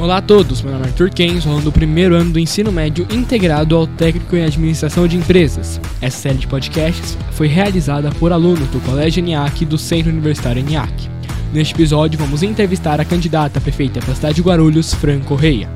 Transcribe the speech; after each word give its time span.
Olá 0.00 0.18
a 0.18 0.22
todos, 0.22 0.62
meu 0.62 0.74
nome 0.74 0.84
é 0.84 0.88
Arthur 0.90 1.10
Ken, 1.10 1.40
sou 1.40 1.60
do 1.60 1.72
primeiro 1.72 2.14
ano 2.14 2.30
do 2.30 2.38
ensino 2.38 2.70
médio 2.70 3.04
integrado 3.10 3.74
ao 3.74 3.84
técnico 3.84 4.36
em 4.36 4.44
administração 4.44 5.08
de 5.08 5.16
empresas. 5.16 5.80
Essa 6.00 6.18
série 6.18 6.38
de 6.38 6.46
podcasts 6.46 7.18
foi 7.32 7.48
realizada 7.48 8.08
por 8.12 8.32
alunos 8.32 8.68
do 8.68 8.78
Colégio 8.82 9.18
ENIAC 9.18 9.62
e 9.62 9.66
do 9.66 9.76
Centro 9.76 10.12
Universitário 10.12 10.60
ENIAC. 10.60 11.10
Neste 11.52 11.74
episódio, 11.74 12.16
vamos 12.16 12.44
entrevistar 12.44 13.00
a 13.00 13.04
candidata 13.04 13.58
a 13.58 13.60
prefeita 13.60 13.98
da 13.98 14.14
cidade 14.14 14.36
de 14.36 14.42
Guarulhos, 14.42 14.94
Fran 14.94 15.18
Correia. 15.18 15.68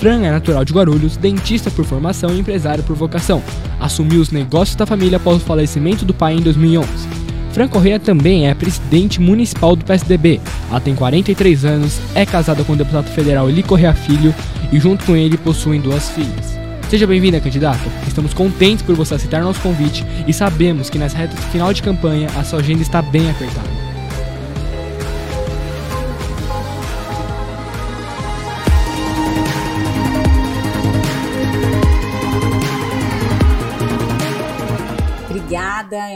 Fran 0.00 0.24
é 0.24 0.32
natural 0.32 0.64
de 0.64 0.72
Guarulhos, 0.72 1.16
dentista 1.16 1.70
por 1.70 1.84
formação 1.84 2.34
e 2.34 2.40
empresário 2.40 2.82
por 2.82 2.96
vocação. 2.96 3.40
Assumiu 3.78 4.20
os 4.20 4.32
negócios 4.32 4.74
da 4.74 4.84
família 4.84 5.18
após 5.18 5.36
o 5.36 5.46
falecimento 5.46 6.04
do 6.04 6.12
pai 6.12 6.34
em 6.34 6.40
2011. 6.40 7.19
Fran 7.52 7.68
Correia 7.68 7.98
também 7.98 8.48
é 8.48 8.54
presidente 8.54 9.20
municipal 9.20 9.74
do 9.74 9.84
PSDB. 9.84 10.40
Ela 10.70 10.80
tem 10.80 10.94
43 10.94 11.64
anos, 11.64 12.00
é 12.14 12.24
casada 12.24 12.62
com 12.64 12.72
o 12.72 12.76
deputado 12.76 13.08
federal 13.10 13.48
Eli 13.48 13.62
Correia 13.62 13.92
Filho 13.92 14.34
e 14.72 14.78
junto 14.78 15.04
com 15.04 15.16
ele 15.16 15.36
possuem 15.36 15.80
duas 15.80 16.08
filhas. 16.10 16.58
Seja 16.88 17.06
bem-vinda, 17.06 17.40
candidata. 17.40 17.88
Estamos 18.06 18.34
contentes 18.34 18.82
por 18.82 18.96
você 18.96 19.14
aceitar 19.14 19.42
nosso 19.42 19.60
convite 19.60 20.04
e 20.26 20.32
sabemos 20.32 20.90
que 20.90 20.98
nessa 20.98 21.16
reta 21.16 21.36
final 21.36 21.72
de 21.72 21.82
campanha 21.82 22.28
a 22.36 22.42
sua 22.42 22.60
agenda 22.60 22.82
está 22.82 23.00
bem 23.00 23.30
apertada. 23.30 23.89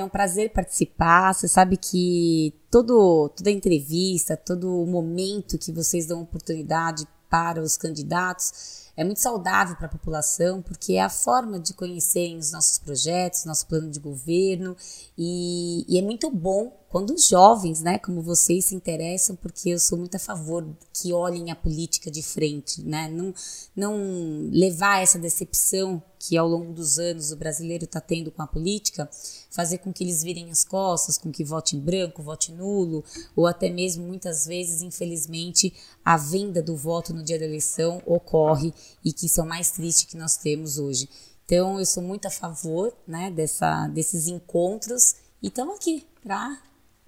É 0.05 0.07
um 0.07 0.11
prazer 0.11 0.53
participar. 0.53 1.35
Você 1.35 1.49
sabe 1.49 1.77
que 1.77 2.55
todo, 2.71 3.31
toda 3.31 3.51
entrevista, 3.51 4.37
todo 4.37 4.87
momento 4.87 5.59
que 5.59 5.73
vocês 5.73 6.07
dão 6.07 6.23
oportunidade 6.23 7.07
para 7.29 7.61
os 7.61 7.77
candidatos 7.77 8.85
é 8.96 9.02
muito 9.02 9.19
saudável 9.19 9.74
para 9.74 9.87
a 9.87 9.91
população, 9.91 10.63
porque 10.63 10.93
é 10.93 11.02
a 11.02 11.09
forma 11.09 11.59
de 11.59 11.74
conhecerem 11.74 12.37
os 12.37 12.52
nossos 12.52 12.79
projetos, 12.79 13.45
nosso 13.45 13.66
plano 13.66 13.91
de 13.91 13.99
governo, 13.99 14.77
e, 15.19 15.85
e, 15.88 15.99
é 15.99 16.02
muito 16.02 16.30
bom 16.30 16.73
quando 16.95 17.12
os 17.12 17.26
jovens, 17.26 17.80
né, 17.80 17.98
como 17.98 18.23
vocês, 18.23 18.66
se 18.66 18.74
interessam, 18.76 19.34
porque 19.34 19.70
eu 19.70 19.80
sou 19.80 19.98
muito 19.98 20.14
a 20.14 20.20
favor 20.20 20.64
que 20.92 21.12
olhem 21.12 21.50
a 21.50 21.56
política 21.56 22.09
de 22.09 22.23
frente, 22.23 22.80
né, 22.82 23.10
não, 23.10 23.34
não 23.74 24.48
levar 24.52 25.02
essa 25.02 25.18
decepção 25.18 26.00
que 26.20 26.37
ao 26.37 26.46
longo 26.46 26.72
dos 26.72 26.96
anos 27.00 27.32
o 27.32 27.37
brasileiro 27.37 27.82
está 27.82 28.00
tendo 28.00 28.30
com 28.30 28.42
a 28.42 28.46
política, 28.46 29.10
fazer 29.50 29.78
com 29.78 29.92
que 29.92 30.04
eles 30.04 30.22
virem 30.22 30.52
as 30.52 30.62
costas, 30.62 31.18
com 31.18 31.32
que 31.32 31.42
vote 31.42 31.74
em 31.74 31.80
branco, 31.80 32.22
vote 32.22 32.52
nulo, 32.52 33.02
ou 33.34 33.48
até 33.48 33.68
mesmo 33.68 34.06
muitas 34.06 34.46
vezes, 34.46 34.80
infelizmente, 34.80 35.74
a 36.04 36.16
venda 36.16 36.62
do 36.62 36.76
voto 36.76 37.12
no 37.12 37.24
dia 37.24 37.40
da 37.40 37.45
eleição 37.45 38.00
ocorre 38.06 38.72
e 39.04 39.12
que 39.12 39.26
isso 39.26 39.40
é 39.40 39.42
o 39.42 39.48
mais 39.48 39.72
triste 39.72 40.06
que 40.06 40.16
nós 40.16 40.37
temos 40.37 40.78
hoje. 40.78 41.09
Então, 41.45 41.80
eu 41.80 41.87
sou 41.87 42.04
muito 42.04 42.26
a 42.26 42.30
favor 42.30 42.95
né, 43.04 43.32
dessa, 43.32 43.88
desses 43.88 44.28
encontros 44.28 45.16
e 45.42 45.48
estamos 45.48 45.74
aqui 45.74 46.06
para 46.22 46.56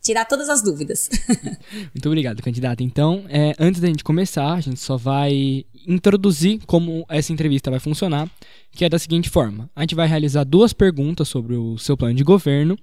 tirar 0.06 0.24
todas 0.24 0.48
as 0.48 0.62
dúvidas. 0.62 1.10
Muito 1.92 2.06
obrigado, 2.06 2.42
candidata. 2.42 2.82
Então, 2.82 3.24
é, 3.28 3.54
antes 3.58 3.80
da 3.80 3.88
gente 3.88 4.04
começar, 4.04 4.52
a 4.52 4.60
gente 4.60 4.78
só 4.78 4.96
vai 4.96 5.64
introduzir 5.86 6.60
como 6.66 7.04
essa 7.08 7.32
entrevista 7.32 7.70
vai 7.70 7.80
funcionar, 7.80 8.30
que 8.72 8.84
é 8.84 8.88
da 8.88 8.98
seguinte 8.98 9.28
forma: 9.28 9.68
a 9.74 9.80
gente 9.80 9.94
vai 9.94 10.06
realizar 10.06 10.44
duas 10.44 10.72
perguntas 10.72 11.28
sobre 11.28 11.56
o 11.56 11.76
seu 11.76 11.96
plano 11.96 12.14
de 12.14 12.22
governo 12.22 12.78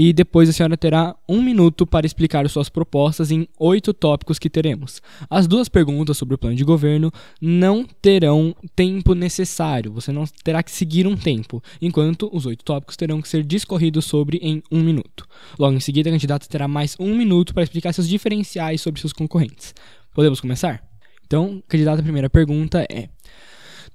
e 0.00 0.12
depois 0.12 0.48
a 0.48 0.52
senhora 0.52 0.76
terá 0.76 1.16
um 1.28 1.42
minuto 1.42 1.84
para 1.84 2.06
explicar 2.06 2.48
suas 2.48 2.68
propostas 2.68 3.32
em 3.32 3.48
oito 3.58 3.92
tópicos 3.92 4.38
que 4.38 4.48
teremos. 4.48 5.02
As 5.28 5.48
duas 5.48 5.68
perguntas 5.68 6.16
sobre 6.16 6.36
o 6.36 6.38
plano 6.38 6.54
de 6.54 6.62
governo 6.62 7.10
não 7.40 7.84
terão 8.00 8.54
tempo 8.76 9.12
necessário, 9.12 9.92
você 9.92 10.12
não 10.12 10.24
terá 10.44 10.62
que 10.62 10.70
seguir 10.70 11.04
um 11.04 11.16
tempo, 11.16 11.60
enquanto 11.82 12.30
os 12.32 12.46
oito 12.46 12.64
tópicos 12.64 12.96
terão 12.96 13.20
que 13.20 13.28
ser 13.28 13.42
discorridos 13.42 14.04
sobre 14.04 14.36
em 14.36 14.62
um 14.70 14.84
minuto. 14.84 15.26
Logo 15.58 15.74
em 15.74 15.80
seguida, 15.80 16.08
a 16.08 16.12
candidata 16.12 16.46
terá 16.46 16.68
mais 16.68 16.94
um 17.00 17.16
minuto 17.16 17.52
para 17.52 17.64
explicar 17.64 17.92
seus 17.92 18.08
diferenciais 18.08 18.80
sobre 18.80 19.00
seus 19.00 19.12
concorrentes. 19.12 19.74
Podemos 20.14 20.40
começar? 20.40 20.80
Então, 21.26 21.60
candidata, 21.66 21.98
a 21.98 22.04
primeira 22.04 22.30
pergunta 22.30 22.86
é: 22.88 23.08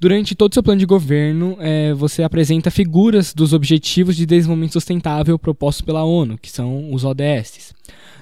Durante 0.04 0.36
todo 0.36 0.52
o 0.52 0.54
seu 0.54 0.62
plano 0.62 0.80
de 0.82 0.86
governo, 0.86 1.56
é, 1.62 1.94
você 1.94 2.24
apresenta 2.24 2.70
figuras 2.70 3.34
dos 3.34 3.54
Objetivos 3.54 4.18
de 4.18 4.26
Desenvolvimento 4.26 4.74
Sustentável 4.74 5.40
propostos 5.40 5.80
pela 5.80 6.04
ONU, 6.04 6.38
que 6.38 6.52
são 6.52 6.94
os 6.94 7.06
ODS. 7.06 7.74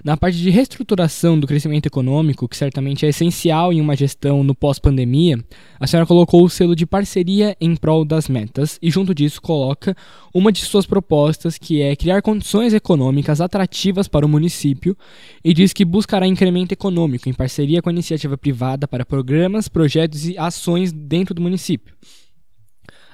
Na 0.04 0.18
parte 0.18 0.40
de 0.40 0.50
reestruturação 0.50 1.40
do 1.40 1.46
crescimento 1.46 1.86
econômico, 1.86 2.48
que 2.48 2.58
certamente 2.58 3.06
é 3.06 3.10
essencial 3.10 3.72
em 3.72 3.80
uma 3.80 3.96
gestão 3.96 4.44
no 4.44 4.56
pós-pandemia, 4.56 5.38
a 5.80 5.86
senhora 5.86 6.08
colocou 6.08 6.44
o 6.44 6.50
selo 6.50 6.76
de 6.76 6.88
parceria 6.88 7.56
em 7.62 7.76
prol 7.76 8.04
das 8.04 8.28
metas 8.28 8.80
e, 8.82 8.90
junto 8.90 9.14
disso, 9.14 9.40
coloca 9.40 9.96
uma 10.34 10.52
de 10.52 10.62
suas 10.62 10.88
propostas, 10.88 11.58
que 11.60 11.84
é 11.84 11.96
criar 11.96 12.24
condições 12.24 12.74
econômicas 12.74 13.40
atrativas 13.40 14.08
para 14.08 14.26
o 14.26 14.30
município 14.30 14.98
e 15.44 15.54
diz 15.54 15.72
que 15.72 15.86
buscará 15.86 16.26
incremento 16.26 16.72
econômico 16.72 17.30
em 17.30 17.34
parceria 17.34 17.82
com 17.82 17.90
a 17.90 17.94
iniciativa 17.94 18.36
privada 18.36 18.88
para 18.88 19.06
programas, 19.06 19.68
projetos 19.68 20.26
e 20.26 20.36
ações 20.36 20.92
dentro 20.92 21.36
do 21.36 21.42
município. 21.42 21.94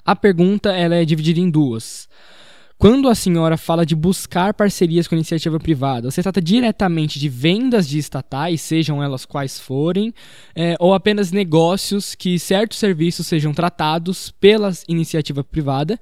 A 0.06 0.16
pergunta 0.16 0.72
ela 0.72 0.96
é 0.96 1.04
dividida 1.04 1.42
em 1.42 1.50
duas. 1.50 2.08
Quando 2.80 3.10
a 3.10 3.16
senhora 3.16 3.58
fala 3.58 3.84
de 3.84 3.96
buscar 3.96 4.54
parcerias 4.54 5.08
com 5.08 5.16
a 5.16 5.18
iniciativa 5.18 5.60
privada, 5.60 6.12
você 6.12 6.22
trata 6.22 6.40
diretamente 6.40 7.20
de 7.20 7.28
vendas 7.28 7.88
de 7.88 7.98
estatais, 7.98 8.62
sejam 8.62 9.02
elas 9.02 9.26
quais 9.26 9.60
forem, 9.60 10.14
é, 10.56 10.76
ou 10.80 10.94
apenas 10.94 11.32
negócios 11.32 12.14
que 12.14 12.38
certos 12.38 12.78
serviços 12.78 13.26
sejam 13.26 13.52
tratados 13.52 14.30
pela 14.30 14.72
iniciativa 14.88 15.44
privada? 15.44 16.00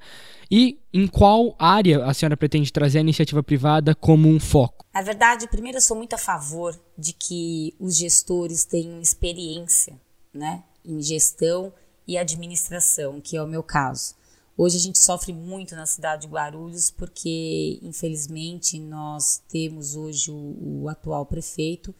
E 0.50 0.78
em 0.92 1.06
qual 1.06 1.56
área 1.58 2.04
a 2.04 2.12
senhora 2.12 2.36
pretende 2.36 2.70
trazer 2.70 2.98
a 2.98 3.00
iniciativa 3.00 3.42
privada 3.42 3.94
como 3.94 4.28
um 4.28 4.38
foco? 4.38 4.84
Na 4.92 5.00
verdade, 5.00 5.48
primeiro 5.48 5.78
eu 5.78 5.82
sou 5.82 5.96
muito 5.96 6.12
a 6.12 6.18
favor 6.18 6.78
de 6.96 7.14
que 7.14 7.74
os 7.80 7.96
gestores 7.96 8.66
tenham 8.66 9.00
experiência 9.00 9.98
né, 10.32 10.62
em 10.84 11.00
gestão 11.00 11.72
e 12.06 12.18
administração, 12.18 13.18
que 13.18 13.34
é 13.34 13.42
o 13.42 13.48
meu 13.48 13.62
caso. 13.62 14.14
Hoje 14.58 14.78
a 14.78 14.80
gente 14.80 14.98
sofre 14.98 15.34
muito 15.34 15.76
na 15.76 15.84
cidade 15.84 16.22
de 16.22 16.28
Guarulhos 16.28 16.90
porque, 16.90 17.78
infelizmente, 17.82 18.80
nós 18.80 19.42
temos 19.48 19.94
hoje 19.94 20.30
o, 20.30 20.82
o 20.82 20.88
atual 20.88 21.26
prefeito 21.26 21.94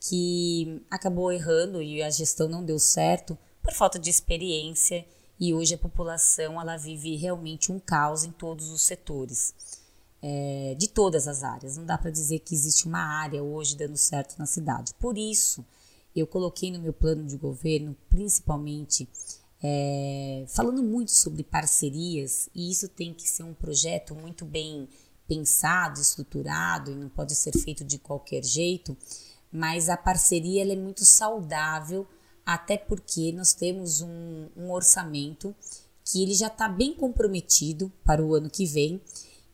que 0.00 0.80
acabou 0.88 1.32
errando 1.32 1.82
e 1.82 2.00
a 2.00 2.08
gestão 2.08 2.48
não 2.48 2.64
deu 2.64 2.78
certo 2.78 3.36
por 3.60 3.72
falta 3.72 3.98
de 3.98 4.08
experiência 4.08 5.04
e 5.40 5.52
hoje 5.52 5.74
a 5.74 5.78
população 5.78 6.60
ela 6.60 6.76
vive 6.76 7.16
realmente 7.16 7.72
um 7.72 7.80
caos 7.80 8.22
em 8.22 8.30
todos 8.30 8.70
os 8.70 8.82
setores, 8.82 9.52
é, 10.22 10.76
de 10.78 10.86
todas 10.86 11.26
as 11.26 11.42
áreas. 11.42 11.76
Não 11.76 11.84
dá 11.84 11.98
para 11.98 12.12
dizer 12.12 12.38
que 12.38 12.54
existe 12.54 12.86
uma 12.86 13.02
área 13.02 13.42
hoje 13.42 13.76
dando 13.76 13.96
certo 13.96 14.38
na 14.38 14.46
cidade. 14.46 14.94
Por 15.00 15.18
isso, 15.18 15.64
eu 16.14 16.28
coloquei 16.28 16.70
no 16.70 16.78
meu 16.78 16.92
plano 16.92 17.24
de 17.24 17.36
governo, 17.36 17.96
principalmente 18.08 19.08
é, 19.62 20.44
falando 20.48 20.82
muito 20.82 21.10
sobre 21.10 21.42
parcerias, 21.42 22.48
e 22.54 22.70
isso 22.70 22.88
tem 22.88 23.12
que 23.12 23.28
ser 23.28 23.42
um 23.42 23.54
projeto 23.54 24.14
muito 24.14 24.44
bem 24.44 24.88
pensado, 25.26 26.00
estruturado, 26.00 26.90
e 26.90 26.94
não 26.94 27.08
pode 27.08 27.34
ser 27.34 27.52
feito 27.52 27.84
de 27.84 27.98
qualquer 27.98 28.44
jeito, 28.44 28.96
mas 29.52 29.88
a 29.88 29.96
parceria 29.96 30.70
é 30.70 30.76
muito 30.76 31.04
saudável, 31.04 32.06
até 32.44 32.76
porque 32.76 33.32
nós 33.32 33.52
temos 33.52 34.00
um, 34.00 34.48
um 34.56 34.70
orçamento 34.70 35.54
que 36.04 36.22
ele 36.22 36.34
já 36.34 36.46
está 36.46 36.68
bem 36.68 36.94
comprometido 36.94 37.92
para 38.02 38.24
o 38.24 38.34
ano 38.34 38.48
que 38.48 38.64
vem 38.64 39.00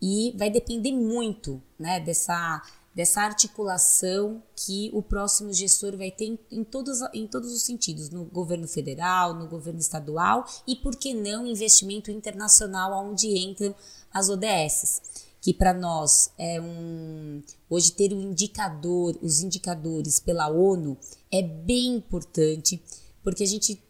e 0.01 0.33
vai 0.37 0.51
depender 0.51 0.93
muito 0.93 1.61
né, 1.79 1.99
dessa 1.99 2.63
dessa 2.95 3.23
articulação 3.23 4.43
que 4.55 4.91
o 4.93 5.03
próximo 5.03 5.53
gestor 5.53 5.97
vai 5.97 6.11
ter 6.11 6.27
em, 6.27 6.39
em, 6.51 6.63
todos, 6.63 7.01
em 7.13 7.27
todos 7.27 7.53
os 7.53 7.63
sentidos, 7.63 8.09
no 8.09 8.25
governo 8.25 8.69
federal, 8.69 9.35
no 9.35 9.49
governo 9.49 9.81
estadual 9.81 10.45
e, 10.67 10.77
por 10.77 10.95
que 10.97 11.13
não, 11.13 11.47
investimento 11.47 12.11
internacional, 12.11 13.05
onde 13.05 13.37
entram 13.37 13.75
as 14.13 14.29
ODSs. 14.29 15.03
Que 15.41 15.53
para 15.53 15.75
nós 15.75 16.31
é 16.39 16.59
um. 16.59 17.43
Hoje, 17.69 17.93
ter 17.93 18.15
um 18.15 18.23
indicador, 18.23 19.19
os 19.21 19.43
indicadores 19.43 20.19
pela 20.19 20.49
ONU 20.49 20.97
é 21.31 21.43
bem 21.43 21.97
importante, 21.97 22.83
porque 23.23 23.43
a 23.43 23.47
gente 23.47 23.83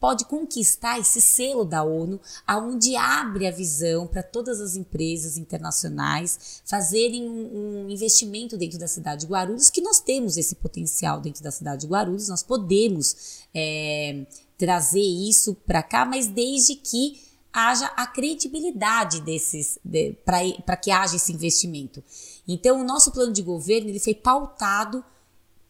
pode 0.00 0.24
conquistar 0.24 0.98
esse 0.98 1.20
selo 1.20 1.62
da 1.62 1.84
ONU, 1.84 2.18
aonde 2.46 2.96
abre 2.96 3.46
a 3.46 3.50
visão 3.50 4.06
para 4.06 4.22
todas 4.22 4.58
as 4.58 4.74
empresas 4.74 5.36
internacionais 5.36 6.62
fazerem 6.64 7.28
um, 7.28 7.90
investimento 7.90 8.56
dentro 8.56 8.78
da 8.78 8.88
cidade 8.88 9.26
de 9.26 9.26
Guarulhos, 9.30 9.68
que 9.68 9.82
nós 9.82 10.00
temos 10.00 10.38
esse 10.38 10.54
potencial 10.54 11.20
dentro 11.20 11.44
da 11.44 11.50
cidade 11.50 11.82
de 11.82 11.86
Guarulhos, 11.86 12.28
nós 12.28 12.42
podemos 12.42 13.44
é, 13.54 14.24
trazer 14.56 15.02
isso 15.02 15.54
para 15.66 15.82
cá, 15.82 16.06
mas 16.06 16.26
desde 16.26 16.76
que 16.76 17.20
haja 17.52 17.86
a 17.96 18.06
credibilidade 18.06 19.20
desses, 19.20 19.78
de, 19.84 20.14
para 20.24 20.76
que 20.76 20.90
haja 20.90 21.16
esse 21.16 21.32
investimento. 21.32 22.02
Então, 22.48 22.80
o 22.80 22.84
nosso 22.84 23.10
plano 23.10 23.32
de 23.32 23.42
governo 23.42 23.88
ele 23.88 24.00
foi 24.00 24.14
pautado 24.14 25.04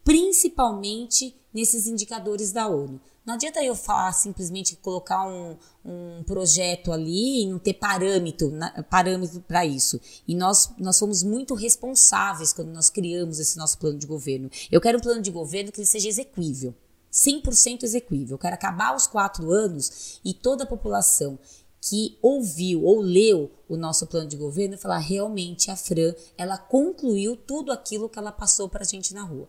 principalmente 0.05 1.35
nesses 1.53 1.87
indicadores 1.87 2.53
da 2.53 2.69
ONU. 2.69 3.01
Não 3.25 3.35
adianta 3.35 3.63
eu 3.63 3.77
falar 3.77 4.13
simplesmente 4.13 4.77
colocar 4.77 5.27
um, 5.27 5.57
um 5.85 6.23
projeto 6.25 6.91
ali 6.91 7.43
e 7.43 7.47
não 7.47 7.59
ter 7.59 7.75
parâmetro, 7.75 8.53
parâmetro 8.89 9.41
para 9.43 9.65
isso. 9.65 10.01
E 10.27 10.35
nós, 10.35 10.73
nós 10.79 10.99
fomos 10.99 11.23
muito 11.23 11.55
responsáveis 11.55 12.53
quando 12.53 12.71
nós 12.71 12.89
criamos 12.89 13.39
esse 13.39 13.59
nosso 13.59 13.79
plano 13.79 13.99
de 13.99 14.07
governo. 14.07 14.51
Eu 14.71 14.81
quero 14.81 14.99
um 14.99 15.03
plano 15.03 15.21
de 15.21 15.31
governo 15.31 15.71
que 15.71 15.81
ele 15.81 15.87
seja 15.87 16.09
exequível. 16.09 16.75
100% 17.13 17.83
exequível. 17.83 18.35
Eu 18.35 18.39
quero 18.39 18.55
acabar 18.55 18.97
os 18.97 19.07
quatro 19.07 19.53
anos 19.53 20.21
e 20.25 20.33
toda 20.33 20.65
a 20.65 20.67
população 20.67 21.39
que 21.81 22.19
ouviu 22.21 22.85
ou 22.85 23.01
leu 23.01 23.51
o 23.69 23.77
nosso 23.77 24.07
plano 24.07 24.29
de 24.29 24.37
governo 24.37 24.77
falar 24.77 24.99
realmente 24.99 25.71
a 25.71 25.77
Fran, 25.77 26.15
ela 26.37 26.59
concluiu 26.59 27.37
tudo 27.37 27.73
aquilo 27.73 28.09
que 28.09 28.19
ela 28.19 28.33
passou 28.33 28.69
para 28.69 28.83
a 28.83 28.87
gente 28.87 29.15
na 29.15 29.23
rua. 29.23 29.49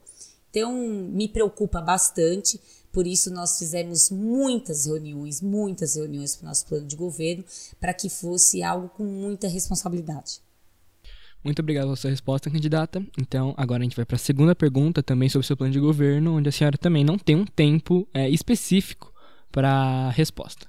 Então, 0.52 0.78
me 0.78 1.30
preocupa 1.30 1.82
bastante, 1.82 2.60
por 2.92 3.08
isso 3.08 3.34
nós 3.34 3.58
fizemos 3.58 4.12
muitas 4.12 4.86
reuniões, 4.86 5.42
muitas 5.42 5.96
reuniões 5.96 6.36
para 6.36 6.46
o 6.46 6.48
nosso 6.50 6.66
plano 6.68 6.86
de 6.86 6.96
governo, 6.96 7.44
para 7.80 7.94
que 7.94 8.10
fosse 8.10 8.62
algo 8.62 8.90
com 8.90 9.04
muita 9.04 9.48
responsabilidade. 9.48 10.42
Muito 11.44 11.60
obrigado 11.60 11.86
pela 11.86 11.96
sua 11.96 12.12
resposta, 12.12 12.52
candidata. 12.52 13.02
Então, 13.20 13.56
agora 13.58 13.82
a 13.82 13.84
gente 13.84 13.96
vai 13.96 14.06
para 14.06 14.18
a 14.18 14.20
segunda 14.20 14.54
pergunta, 14.54 15.02
também 15.02 15.30
sobre 15.30 15.46
o 15.46 15.48
seu 15.48 15.58
plano 15.58 15.74
de 15.74 15.80
governo, 15.80 16.36
onde 16.36 16.50
a 16.50 16.52
senhora 16.52 16.78
também 16.78 17.04
não 17.04 17.18
tem 17.18 17.36
um 17.36 17.46
tempo 17.46 18.08
é, 18.14 18.30
específico 18.30 19.12
para 19.52 19.70
a 19.70 20.12
resposta. 20.12 20.68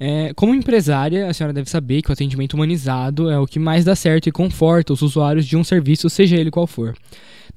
É, 0.00 0.32
como 0.34 0.54
empresária, 0.54 1.28
a 1.28 1.34
senhora 1.34 1.52
deve 1.52 1.68
saber 1.68 2.02
que 2.02 2.10
o 2.10 2.12
atendimento 2.12 2.54
humanizado 2.54 3.28
é 3.28 3.38
o 3.38 3.46
que 3.46 3.58
mais 3.58 3.84
dá 3.84 3.96
certo 3.96 4.28
e 4.28 4.32
conforta 4.32 4.92
os 4.92 5.02
usuários 5.02 5.44
de 5.44 5.56
um 5.56 5.64
serviço, 5.64 6.08
seja 6.08 6.36
ele 6.36 6.50
qual 6.50 6.66
for. 6.66 6.96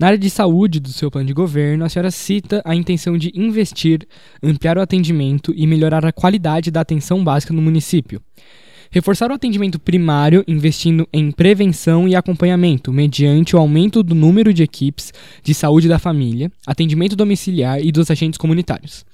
Na 0.02 0.08
área 0.08 0.18
de 0.18 0.32
saúde 0.32 0.80
do 0.80 0.90
seu 0.90 1.12
plano 1.12 1.28
de 1.28 1.34
governo, 1.34 1.86
a 1.86 1.90
senhora 1.90 2.10
cita 2.10 2.60
a 2.66 2.74
intenção 2.74 3.20
de 3.20 3.32
investir, 3.36 4.08
ampliar 4.42 4.76
o 4.76 4.82
atendimento 4.82 5.54
e 5.56 5.68
melhorar 5.68 6.04
a 6.04 6.12
qualidade 6.12 6.72
da 6.72 6.82
atenção 6.82 7.24
básica 7.24 7.54
no 7.54 7.62
município. 7.62 8.20
Reforçar 8.94 9.32
o 9.32 9.34
atendimento 9.34 9.80
primário, 9.80 10.44
investindo 10.46 11.08
em 11.14 11.32
prevenção 11.32 12.10
e 12.10 12.16
acompanhamento, 12.16 12.92
mediante 12.92 13.56
o 13.56 13.60
aumento 13.60 14.04
do 14.04 14.14
número 14.14 14.54
de 14.54 14.64
equipes 14.64 15.14
de 15.42 15.54
saúde 15.54 15.88
da 15.88 15.98
família, 15.98 16.52
atendimento 16.68 17.16
domiciliar 17.16 17.80
e 17.82 17.90
dos 17.90 18.12
agentes 18.12 18.38
comunitários. 18.38 19.06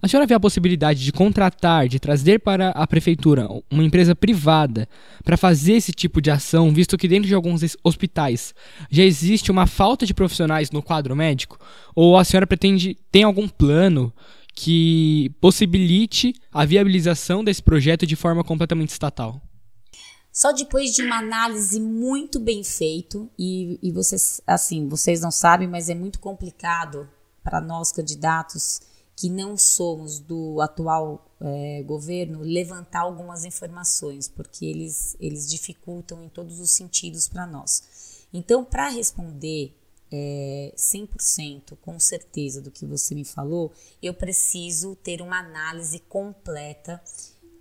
A 0.00 0.06
senhora 0.06 0.24
vê 0.24 0.34
a 0.34 0.40
possibilidade 0.40 1.02
de 1.02 1.10
contratar, 1.10 1.88
de 1.88 1.98
trazer 1.98 2.38
para 2.38 2.68
a 2.70 2.86
prefeitura 2.86 3.48
uma 3.68 3.82
empresa 3.82 4.14
privada 4.14 4.88
para 5.24 5.36
fazer 5.36 5.72
esse 5.72 5.90
tipo 5.90 6.20
de 6.20 6.30
ação, 6.30 6.72
visto 6.72 6.96
que 6.96 7.08
dentro 7.08 7.26
de 7.26 7.34
alguns 7.34 7.76
hospitais 7.82 8.54
já 8.88 9.02
existe 9.02 9.50
uma 9.50 9.66
falta 9.66 10.06
de 10.06 10.14
profissionais 10.14 10.70
no 10.70 10.80
quadro 10.80 11.16
médico? 11.16 11.58
Ou 11.92 12.16
a 12.16 12.22
senhora 12.22 12.46
pretende, 12.46 12.96
tem 13.10 13.24
algum 13.24 13.48
plano 13.48 14.12
que 14.54 15.30
possibilite 15.40 16.34
a 16.52 16.64
viabilização 16.64 17.42
desse 17.42 17.62
projeto 17.62 18.06
de 18.06 18.14
forma 18.14 18.44
completamente 18.44 18.90
estatal? 18.90 19.42
Só 20.32 20.52
depois 20.52 20.92
de 20.94 21.02
uma 21.02 21.18
análise 21.18 21.80
muito 21.80 22.40
bem 22.40 22.64
feita, 22.64 23.24
e, 23.38 23.78
e 23.82 23.92
vocês, 23.92 24.40
assim, 24.46 24.88
vocês 24.88 25.20
não 25.20 25.30
sabem, 25.30 25.68
mas 25.68 25.88
é 25.88 25.94
muito 25.94 26.18
complicado 26.18 27.08
para 27.42 27.60
nós 27.60 27.92
candidatos 27.92 28.80
que 29.16 29.28
não 29.28 29.56
somos 29.56 30.18
do 30.18 30.60
atual 30.60 31.30
é, 31.40 31.82
governo 31.84 32.40
levantar 32.40 33.02
algumas 33.02 33.44
informações, 33.44 34.26
porque 34.26 34.64
eles, 34.64 35.16
eles 35.20 35.48
dificultam 35.48 36.24
em 36.24 36.28
todos 36.28 36.58
os 36.58 36.70
sentidos 36.70 37.28
para 37.28 37.46
nós. 37.46 38.26
Então, 38.32 38.64
para 38.64 38.88
responder 38.88 39.72
é, 40.16 40.72
100% 40.76 41.76
com 41.82 41.98
certeza 41.98 42.62
do 42.62 42.70
que 42.70 42.86
você 42.86 43.16
me 43.16 43.24
falou, 43.24 43.72
eu 44.00 44.14
preciso 44.14 44.94
ter 44.94 45.20
uma 45.20 45.40
análise 45.40 45.98
completa 45.98 47.02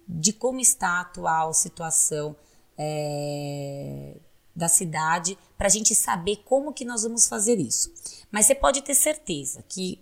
de 0.07 0.31
como 0.31 0.59
está 0.59 0.89
a 0.89 1.01
atual 1.01 1.51
situação 1.51 2.35
é, 2.77 4.17
da 4.55 4.67
cidade 4.67 5.35
para 5.57 5.65
a 5.65 5.69
gente 5.69 5.95
saber 5.95 6.43
como 6.45 6.73
que 6.73 6.85
nós 6.85 7.01
vamos 7.01 7.27
fazer 7.27 7.59
isso. 7.59 7.91
Mas 8.31 8.45
você 8.45 8.53
pode 8.53 8.83
ter 8.83 8.93
certeza 8.93 9.63
que 9.67 9.99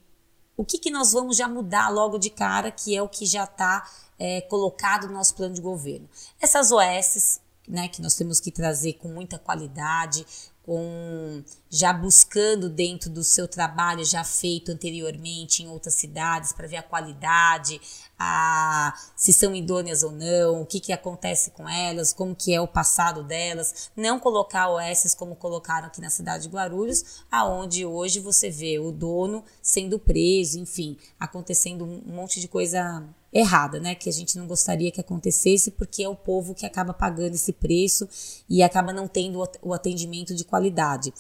o 0.57 0.65
que, 0.65 0.77
que 0.77 0.92
nós 0.92 1.13
vamos 1.13 1.38
já 1.38 1.48
mudar 1.48 1.88
logo 1.88 2.18
de 2.18 2.30
cara, 2.30 2.69
que 2.69 2.94
é 2.95 3.01
o 3.01 3.07
que 3.07 3.25
já 3.25 3.45
está 3.45 3.89
é, 4.19 4.42
colocado 4.42 5.07
no 5.07 5.13
nosso 5.13 5.33
plano 5.36 5.56
de 5.56 5.62
governo. 5.62 6.09
Essas 6.39 6.71
OSs, 6.71 7.39
né, 7.67 7.87
que 7.87 8.01
nós 8.01 8.15
temos 8.15 8.39
que 8.39 8.51
trazer 8.51 8.93
com 8.93 9.07
muita 9.07 9.37
qualidade, 9.37 10.25
com 10.63 11.43
já 11.69 11.91
buscando 11.91 12.69
dentro 12.69 13.09
do 13.09 13.23
seu 13.23 13.47
trabalho 13.47 14.05
já 14.05 14.23
feito 14.23 14.71
anteriormente 14.71 15.63
em 15.63 15.67
outras 15.67 15.95
cidades 15.95 16.53
para 16.53 16.67
ver 16.67 16.77
a 16.77 16.83
qualidade, 16.83 17.81
a, 18.17 18.93
se 19.15 19.33
são 19.33 19.55
idôneas 19.55 20.03
ou 20.03 20.11
não, 20.11 20.61
o 20.61 20.65
que, 20.65 20.79
que 20.79 20.93
acontece 20.93 21.51
com 21.51 21.67
elas, 21.67 22.13
como 22.13 22.35
que 22.35 22.53
é 22.53 22.61
o 22.61 22.67
passado 22.67 23.23
delas, 23.23 23.89
não 23.95 24.19
colocar 24.19 24.69
OS 24.69 25.15
como 25.15 25.35
colocaram 25.35 25.87
aqui 25.87 25.99
na 25.99 26.09
cidade 26.09 26.43
de 26.43 26.49
Guarulhos, 26.49 27.23
aonde 27.31 27.85
hoje 27.85 28.19
você 28.19 28.49
vê 28.49 28.77
o 28.77 28.91
dono 28.91 29.43
sendo 29.61 29.97
preso, 29.97 30.59
enfim, 30.59 30.97
acontecendo 31.19 31.85
um 31.85 32.13
monte 32.13 32.39
de 32.39 32.47
coisa 32.47 33.03
errada, 33.31 33.79
né? 33.79 33.95
Que 33.95 34.09
a 34.09 34.13
gente 34.13 34.37
não 34.37 34.45
gostaria 34.45 34.91
que 34.91 34.99
acontecesse, 34.99 35.71
porque 35.71 36.03
é 36.03 36.09
o 36.09 36.15
povo 36.15 36.53
que 36.53 36.65
acaba 36.65 36.93
pagando 36.93 37.35
esse 37.35 37.53
preço 37.53 38.07
e 38.49 38.61
acaba 38.61 38.91
não 38.91 39.07
tendo 39.07 39.41
o 39.61 39.73
atendimento 39.73 40.35
de 40.35 40.43
qualidade. 40.43 41.13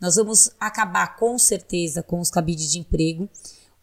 Nós 0.00 0.16
vamos 0.16 0.50
acabar 0.58 1.16
com 1.16 1.38
certeza 1.38 2.02
com 2.02 2.20
os 2.20 2.30
cabides 2.30 2.70
de 2.70 2.78
emprego. 2.78 3.28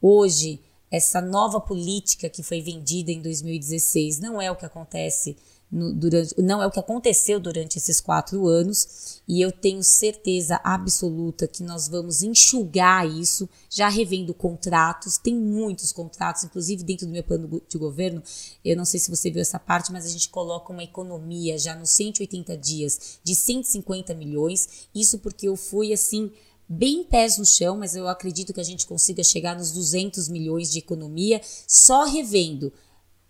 Hoje, 0.01 0.59
essa 0.91 1.19
nova 1.21 1.59
política 1.59 2.29
que 2.29 2.43
foi 2.43 2.61
vendida 2.61 3.11
em 3.11 3.21
2016 3.21 4.19
não 4.19 4.41
é 4.41 4.51
o 4.51 4.55
que 4.55 4.65
acontece 4.65 5.35
no, 5.71 5.93
durante, 5.93 6.41
não 6.41 6.61
é 6.61 6.67
o 6.67 6.71
que 6.71 6.79
aconteceu 6.79 7.39
durante 7.39 7.77
esses 7.77 7.99
quatro 7.99 8.47
anos, 8.47 9.21
e 9.27 9.41
eu 9.41 9.51
tenho 9.51 9.83
certeza 9.83 10.59
absoluta 10.63 11.47
que 11.47 11.63
nós 11.63 11.87
vamos 11.87 12.21
enxugar 12.23 13.07
isso, 13.07 13.49
já 13.69 13.89
revendo 13.89 14.33
contratos, 14.33 15.17
tem 15.17 15.35
muitos 15.35 15.91
contratos, 15.91 16.43
inclusive 16.43 16.83
dentro 16.83 17.07
do 17.07 17.11
meu 17.11 17.23
plano 17.23 17.61
de 17.67 17.77
governo, 17.77 18.21
eu 18.63 18.77
não 18.77 18.85
sei 18.85 18.99
se 18.99 19.09
você 19.09 19.31
viu 19.31 19.41
essa 19.41 19.59
parte, 19.59 19.91
mas 19.91 20.05
a 20.05 20.09
gente 20.09 20.29
coloca 20.29 20.71
uma 20.71 20.83
economia 20.83 21.57
já 21.57 21.75
nos 21.75 21.89
180 21.89 22.55
dias 22.57 23.19
de 23.23 23.35
150 23.35 24.13
milhões, 24.13 24.87
isso 24.93 25.19
porque 25.19 25.47
eu 25.47 25.55
fui 25.55 25.91
assim 25.91 26.31
bem 26.67 27.03
pés 27.03 27.37
no 27.37 27.45
chão, 27.45 27.77
mas 27.77 27.95
eu 27.95 28.07
acredito 28.07 28.53
que 28.53 28.59
a 28.59 28.63
gente 28.63 28.87
consiga 28.87 29.23
chegar 29.23 29.55
nos 29.55 29.71
200 29.71 30.29
milhões 30.29 30.71
de 30.71 30.79
economia 30.79 31.41
só 31.67 32.05
revendo 32.05 32.73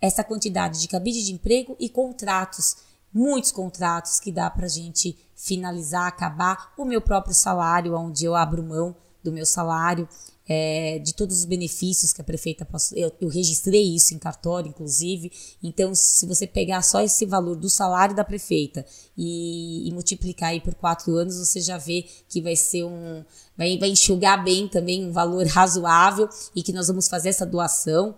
essa 0.02 0.24
quantidade 0.24 0.80
de 0.80 0.88
cabide 0.88 1.24
de 1.24 1.34
emprego 1.34 1.76
e 1.80 1.90
contratos, 1.90 2.78
muitos 3.14 3.52
contratos 3.52 4.20
que 4.20 4.32
dá 4.32 4.50
para 4.50 4.66
a 4.66 4.70
gente 4.70 5.18
finalizar, 5.36 6.08
acabar 6.08 6.74
o 6.78 6.86
meu 6.86 7.02
próprio 7.02 7.34
salário, 7.34 7.96
onde 7.96 8.26
eu 8.26 8.36
abro 8.36 8.64
mão 8.64 8.96
do 9.24 9.32
meu 9.32 9.46
salário, 9.46 10.08
é, 10.48 11.00
de 11.00 11.14
todos 11.14 11.40
os 11.40 11.46
benefícios 11.46 12.14
que 12.14 12.22
a 12.22 12.24
prefeita 12.24 12.64
passou. 12.64 12.98
Eu, 12.98 13.12
eu, 13.20 13.28
registrei 13.28 13.96
isso 13.96 14.14
em 14.14 14.20
cartório, 14.20 14.70
inclusive. 14.70 15.32
Então, 15.62 15.94
se 15.96 16.26
você 16.26 16.46
pegar 16.46 16.82
só 16.82 17.02
esse 17.02 17.26
valor 17.26 17.56
do 17.56 17.70
salário 17.70 18.16
da 18.16 18.24
prefeita 18.24 18.86
e, 19.18 19.88
e 19.88 19.92
multiplicar 19.92 20.50
aí 20.50 20.62
por 20.62 20.76
quatro 20.76 21.16
anos, 21.16 21.38
você 21.38 21.60
já 21.60 21.78
vê 21.78 22.06
que 22.30 22.42
vai 22.42 22.56
ser 22.56 22.84
um. 22.84 23.24
Vai, 23.58 23.78
vai 23.78 23.90
enxugar 23.90 24.44
bem 24.44 24.68
também 24.68 25.06
um 25.06 25.12
valor 25.12 25.46
razoável 25.48 26.30
e 26.56 26.62
que 26.62 26.74
nós 26.74 26.88
vamos 26.88 27.08
fazer 27.08 27.30
essa 27.30 27.46
doação 27.46 28.16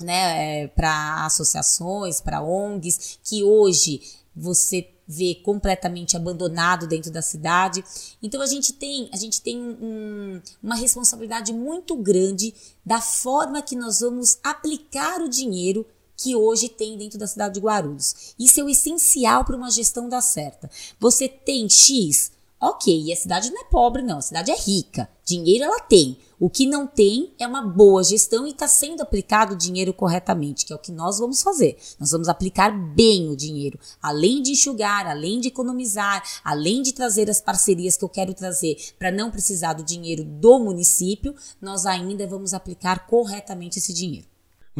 né, 0.00 0.62
é, 0.62 0.68
para 0.68 1.26
associações, 1.26 2.20
para 2.20 2.42
ONGs, 2.42 3.18
que 3.22 3.44
hoje 3.44 4.00
você 4.34 4.88
vê 5.10 5.34
completamente 5.34 6.16
abandonado 6.16 6.86
dentro 6.86 7.10
da 7.10 7.20
cidade. 7.20 7.84
Então 8.22 8.40
a 8.40 8.46
gente 8.46 8.72
tem, 8.72 9.08
a 9.12 9.16
gente 9.16 9.42
tem 9.42 9.58
um, 9.58 10.40
uma 10.62 10.76
responsabilidade 10.76 11.52
muito 11.52 11.96
grande 11.96 12.54
da 12.86 13.00
forma 13.00 13.60
que 13.60 13.74
nós 13.74 13.98
vamos 14.00 14.38
aplicar 14.42 15.20
o 15.20 15.28
dinheiro 15.28 15.84
que 16.16 16.36
hoje 16.36 16.68
tem 16.68 16.96
dentro 16.96 17.18
da 17.18 17.26
cidade 17.26 17.54
de 17.54 17.60
Guarulhos. 17.60 18.34
Isso 18.38 18.60
é 18.60 18.62
o 18.62 18.68
essencial 18.68 19.44
para 19.44 19.56
uma 19.56 19.70
gestão 19.70 20.08
dar 20.08 20.20
certa. 20.20 20.70
Você 21.00 21.26
tem 21.26 21.68
X, 21.68 22.30
ok, 22.60 23.04
e 23.06 23.12
a 23.12 23.16
cidade 23.16 23.50
não 23.50 23.62
é 23.62 23.64
pobre, 23.64 24.02
não, 24.02 24.18
a 24.18 24.22
cidade 24.22 24.50
é 24.50 24.56
rica. 24.56 25.08
Dinheiro 25.24 25.64
ela 25.64 25.80
tem. 25.80 26.18
O 26.38 26.50
que 26.50 26.66
não 26.66 26.86
tem 26.86 27.32
é 27.38 27.46
uma 27.46 27.62
boa 27.62 28.02
gestão 28.02 28.46
e 28.46 28.50
está 28.50 28.66
sendo 28.66 29.00
aplicado 29.00 29.54
o 29.54 29.56
dinheiro 29.56 29.92
corretamente, 29.92 30.66
que 30.66 30.72
é 30.72 30.76
o 30.76 30.78
que 30.78 30.90
nós 30.92 31.18
vamos 31.18 31.42
fazer. 31.42 31.78
Nós 31.98 32.10
vamos 32.10 32.28
aplicar 32.28 32.70
bem 32.94 33.28
o 33.28 33.36
dinheiro, 33.36 33.78
além 34.02 34.42
de 34.42 34.52
enxugar, 34.52 35.06
além 35.06 35.40
de 35.40 35.48
economizar, 35.48 36.22
além 36.44 36.82
de 36.82 36.92
trazer 36.92 37.30
as 37.30 37.40
parcerias 37.40 37.96
que 37.96 38.04
eu 38.04 38.08
quero 38.08 38.34
trazer 38.34 38.76
para 38.98 39.10
não 39.10 39.30
precisar 39.30 39.74
do 39.74 39.84
dinheiro 39.84 40.24
do 40.24 40.58
município, 40.58 41.34
nós 41.60 41.86
ainda 41.86 42.26
vamos 42.26 42.52
aplicar 42.52 43.06
corretamente 43.06 43.78
esse 43.78 43.92
dinheiro. 43.92 44.29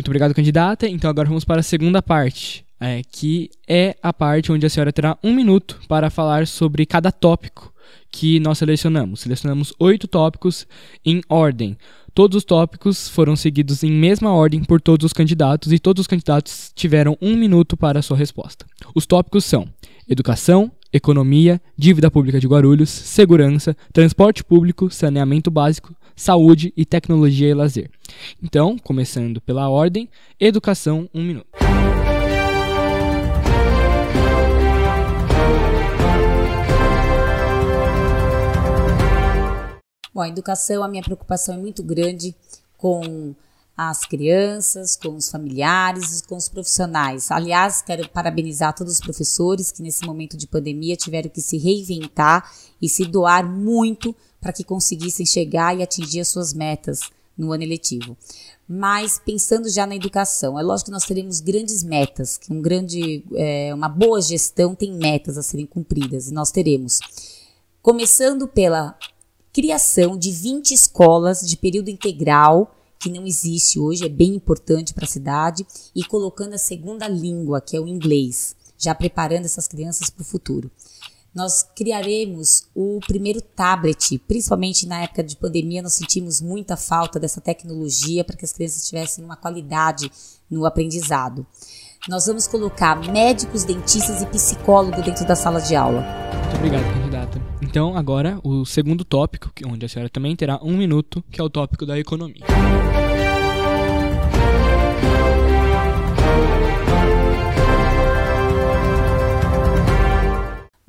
Muito 0.01 0.09
obrigado, 0.09 0.35
candidata. 0.35 0.89
Então 0.89 1.11
agora 1.11 1.29
vamos 1.29 1.45
para 1.45 1.61
a 1.61 1.63
segunda 1.63 2.01
parte, 2.01 2.65
é, 2.81 3.03
que 3.13 3.51
é 3.69 3.95
a 4.03 4.15
parte 4.15 4.51
onde 4.51 4.65
a 4.65 4.71
senhora 4.71 4.91
terá 4.91 5.19
um 5.23 5.35
minuto 5.35 5.79
para 5.87 6.09
falar 6.09 6.47
sobre 6.47 6.87
cada 6.87 7.13
tópico 7.13 7.71
que 8.11 8.41
nós 8.41 8.57
selecionamos. 8.57 9.21
Selecionamos 9.21 9.75
oito 9.79 10.09
tópicos 10.09 10.67
em 11.05 11.21
ordem. 11.29 11.77
Todos 12.15 12.39
os 12.39 12.45
tópicos 12.45 13.11
foram 13.11 13.37
seguidos 13.37 13.85
em 13.85 13.93
mesma 13.93 14.33
ordem 14.33 14.65
por 14.65 14.81
todos 14.81 15.05
os 15.05 15.13
candidatos 15.13 15.71
e 15.71 15.79
todos 15.79 16.01
os 16.01 16.07
candidatos 16.07 16.73
tiveram 16.75 17.15
um 17.21 17.37
minuto 17.37 17.77
para 17.77 17.99
a 17.99 18.03
sua 18.03 18.17
resposta. 18.17 18.65
Os 18.95 19.05
tópicos 19.05 19.45
são 19.45 19.69
educação, 20.09 20.73
economia, 20.91 21.61
dívida 21.77 22.11
pública 22.11 22.41
de 22.41 22.47
Guarulhos, 22.47 22.89
segurança, 22.89 23.77
transporte 23.93 24.43
público, 24.43 24.91
saneamento 24.91 25.51
básico, 25.51 25.95
saúde 26.21 26.71
e 26.77 26.85
tecnologia 26.85 27.49
e 27.49 27.55
lazer. 27.55 27.91
Então, 28.43 28.77
começando 28.79 29.41
pela 29.41 29.71
ordem, 29.71 30.07
educação, 30.39 31.09
um 31.15 31.23
minuto. 31.23 31.47
Bom, 40.13 40.21
a 40.21 40.29
educação, 40.29 40.83
a 40.83 40.89
minha 40.89 41.03
preocupação 41.03 41.55
é 41.55 41.59
muito 41.59 41.83
grande 41.83 42.35
com 42.77 43.35
as 43.75 44.05
crianças, 44.05 44.97
com 44.97 45.17
os 45.17 45.31
familiares 45.31 46.21
e 46.21 46.29
com 46.29 46.37
os 46.37 46.51
profissionais. 46.51 47.31
Aliás, 47.31 47.81
quero 47.81 48.07
parabenizar 48.11 48.75
todos 48.75 48.93
os 48.93 49.01
professores 49.01 49.73
que 49.73 49.83
nesse 49.83 50.05
momento 50.05 50.37
de 50.37 50.47
pandemia 50.47 50.97
tiveram 50.97 51.31
que 51.31 51.41
se 51.41 51.57
reinventar 51.57 52.53
e 52.83 52.91
se 52.91 53.07
doar 53.07 53.49
muito 53.49 54.15
para 54.41 54.53
que 54.53 54.65
conseguissem 54.65 55.27
chegar 55.27 55.77
e 55.77 55.83
atingir 55.83 56.21
as 56.21 56.29
suas 56.29 56.55
metas 56.55 57.01
no 57.37 57.53
ano 57.53 57.63
eletivo. 57.63 58.17
Mas 58.69 59.21
pensando 59.25 59.69
já 59.69 59.87
na 59.87 59.97
educação, 59.97 60.59
é 60.59 60.63
lógico 60.63 60.87
que 60.87 60.93
nós 60.93 61.05
teremos 61.05 61.41
grandes 61.41 61.83
metas, 61.83 62.39
que 62.39 62.53
um 62.53 62.61
grande, 62.61 63.25
é, 63.35 63.75
uma 63.75 63.89
boa 63.89 64.21
gestão 64.21 64.75
tem 64.75 64.93
metas 64.93 65.37
a 65.37 65.43
serem 65.43 65.67
cumpridas 65.67 66.29
e 66.29 66.35
nós 66.35 66.51
teremos. 66.51 67.01
Começando 67.83 68.47
pela 68.47 68.97
criação 69.53 70.17
de 70.17 70.31
20 70.31 70.73
escolas 70.73 71.41
de 71.41 71.57
período 71.57 71.91
integral 71.91 72.77
que 73.01 73.11
não 73.11 73.27
existe 73.27 73.81
hoje, 73.81 74.05
é 74.05 74.09
bem 74.11 74.35
importante 74.35 74.93
para 74.93 75.07
a 75.07 75.09
cidade, 75.09 75.67
e 75.97 76.05
colocando 76.05 76.53
a 76.53 76.59
segunda 76.59 77.09
língua, 77.09 77.59
que 77.61 77.75
é 77.75 77.81
o 77.81 77.89
inglês, 77.89 78.55
já 78.77 78.95
preparando 78.95 79.47
essas 79.47 79.67
crianças 79.67 80.11
para 80.11 80.21
o 80.21 80.25
futuro. 80.25 80.71
Nós 81.35 81.63
criaremos 81.77 82.65
o 82.75 82.99
primeiro 83.07 83.41
tablet, 83.41 84.19
principalmente 84.27 84.87
na 84.87 85.03
época 85.03 85.23
de 85.23 85.37
pandemia, 85.37 85.81
nós 85.81 85.95
sentimos 85.95 86.41
muita 86.41 86.77
falta 86.77 87.21
dessa 87.21 87.41
tecnologia 87.41 88.25
para 88.25 88.37
que 88.37 88.45
as 88.45 88.53
crianças 88.53 88.85
tivessem 88.85 89.25
uma 89.25 89.37
qualidade 89.37 90.11
no 90.51 90.67
aprendizado. 90.67 91.47
Nós 92.09 92.27
vamos 92.27 92.49
colocar 92.49 92.97
médicos, 93.13 93.63
dentistas 93.63 94.23
e 94.23 94.27
psicólogos 94.27 95.05
dentro 95.05 95.25
da 95.25 95.37
sala 95.37 95.61
de 95.61 95.77
aula. 95.77 96.03
Muito 96.43 96.57
obrigado, 96.57 96.95
candidata. 96.95 97.41
Então, 97.63 97.97
agora, 97.97 98.41
o 98.43 98.65
segundo 98.65 99.05
tópico, 99.05 99.53
onde 99.67 99.87
a 99.87 99.89
senhora 99.89 100.11
também 100.11 100.35
terá 100.35 100.59
um 100.63 100.77
minuto, 100.77 101.23
que 101.31 101.41
é 101.41 101.45
o 101.45 101.51
tópico 101.51 101.87
da 101.87 101.97
economia. 101.97 102.43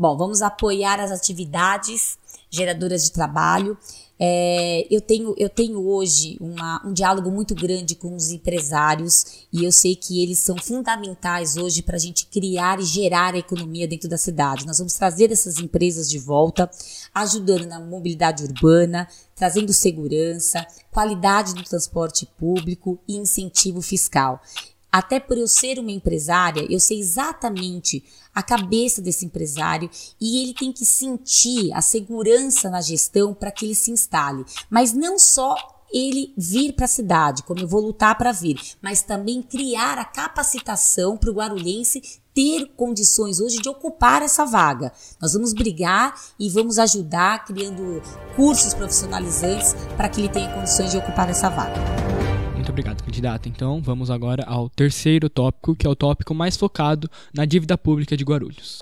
Bom, 0.02 0.18
vamos 0.18 0.42
apoiar 0.42 1.00
as 1.00 1.12
atividades 1.12 2.18
geradoras 2.50 3.04
de 3.04 3.12
trabalho. 3.12 3.78
É, 4.20 4.88
eu, 4.90 5.00
tenho, 5.00 5.36
eu 5.38 5.48
tenho 5.48 5.80
hoje 5.88 6.38
uma, 6.42 6.82
um 6.84 6.92
diálogo 6.92 7.30
muito 7.30 7.54
grande 7.54 7.94
com 7.94 8.16
os 8.16 8.32
empresários 8.32 9.46
e 9.54 9.64
eu 9.64 9.72
sei 9.72 9.96
que 9.96 10.24
eles 10.24 10.40
são 10.40 10.58
fundamentais 10.58 11.56
hoje 11.56 11.84
para 11.84 11.98
a 11.98 12.00
gente 12.00 12.26
criar 12.26 12.80
e 12.80 12.84
gerar 12.84 13.36
a 13.36 13.38
economia 13.38 13.88
dentro 13.88 14.10
da 14.10 14.18
cidade. 14.18 14.66
Nós 14.66 14.80
vamos 14.80 14.96
trazer 14.96 15.32
essas 15.32 15.60
empresas 15.60 16.10
de 16.10 16.18
volta, 16.18 16.68
ajudando 17.14 17.68
na 17.68 17.80
mobilidade 17.80 18.44
urbana, 18.44 19.08
trazendo 19.36 19.72
segurança, 19.72 20.66
qualidade 20.90 21.54
do 21.54 21.64
transporte 21.64 22.28
público 22.40 22.98
e 23.08 23.18
incentivo 23.18 23.84
fiscal. 23.84 24.42
Até 24.92 25.20
por 25.20 25.38
eu 25.38 25.48
ser 25.48 25.80
uma 25.80 25.92
empresária, 25.92 26.66
eu 26.70 26.80
sei 26.80 27.00
exatamente 27.00 28.04
a 28.34 28.44
cabeça 28.44 29.02
desse 29.02 29.26
empresário 29.26 29.90
e 30.20 30.44
ele 30.44 30.54
tem 30.54 30.72
que 30.72 30.86
sentir 30.86 31.72
a 31.74 31.82
segurança 31.82 32.70
na 32.70 32.82
gestão 32.82 33.34
para 33.34 33.52
que 33.52 33.66
ele 33.66 33.76
se 33.76 33.92
instale. 33.92 34.44
Mas 34.70 34.94
não 34.94 35.18
só 35.18 35.56
ele 35.94 36.34
vir 36.38 36.74
para 36.74 36.86
a 36.86 36.90
cidade, 36.90 37.44
como 37.44 37.60
eu 37.60 37.68
vou 37.68 37.82
lutar 37.82 38.18
para 38.18 38.32
vir, 38.32 38.58
mas 38.82 39.02
também 39.02 39.42
criar 39.42 39.98
a 39.98 40.06
capacitação 40.06 41.18
para 41.18 41.30
o 41.30 41.34
guarulhense 41.34 42.02
ter 42.34 42.68
condições 42.78 43.42
hoje 43.42 43.58
de 43.58 43.68
ocupar 43.68 44.22
essa 44.22 44.46
vaga. 44.46 44.94
Nós 45.22 45.34
vamos 45.34 45.52
brigar 45.54 46.16
e 46.40 46.50
vamos 46.50 46.80
ajudar 46.80 47.44
criando 47.44 48.02
cursos 48.36 48.74
profissionalizantes 48.74 49.74
para 49.98 50.08
que 50.08 50.22
ele 50.22 50.30
tenha 50.30 50.54
condições 50.54 50.92
de 50.92 50.98
ocupar 50.98 51.30
essa 51.30 51.50
vaga. 51.50 52.11
Muito 52.62 52.70
obrigado, 52.70 53.04
candidata. 53.04 53.50
Então, 53.50 53.82
vamos 53.82 54.12
agora 54.12 54.44
ao 54.44 54.70
terceiro 54.70 55.28
tópico, 55.28 55.76
que 55.76 55.88
é 55.88 55.90
o 55.90 55.96
tópico 55.96 56.32
mais 56.36 56.56
focado 56.56 57.10
na 57.34 57.44
dívida 57.44 57.76
pública 57.76 58.16
de 58.16 58.24
Guarulhos. 58.24 58.78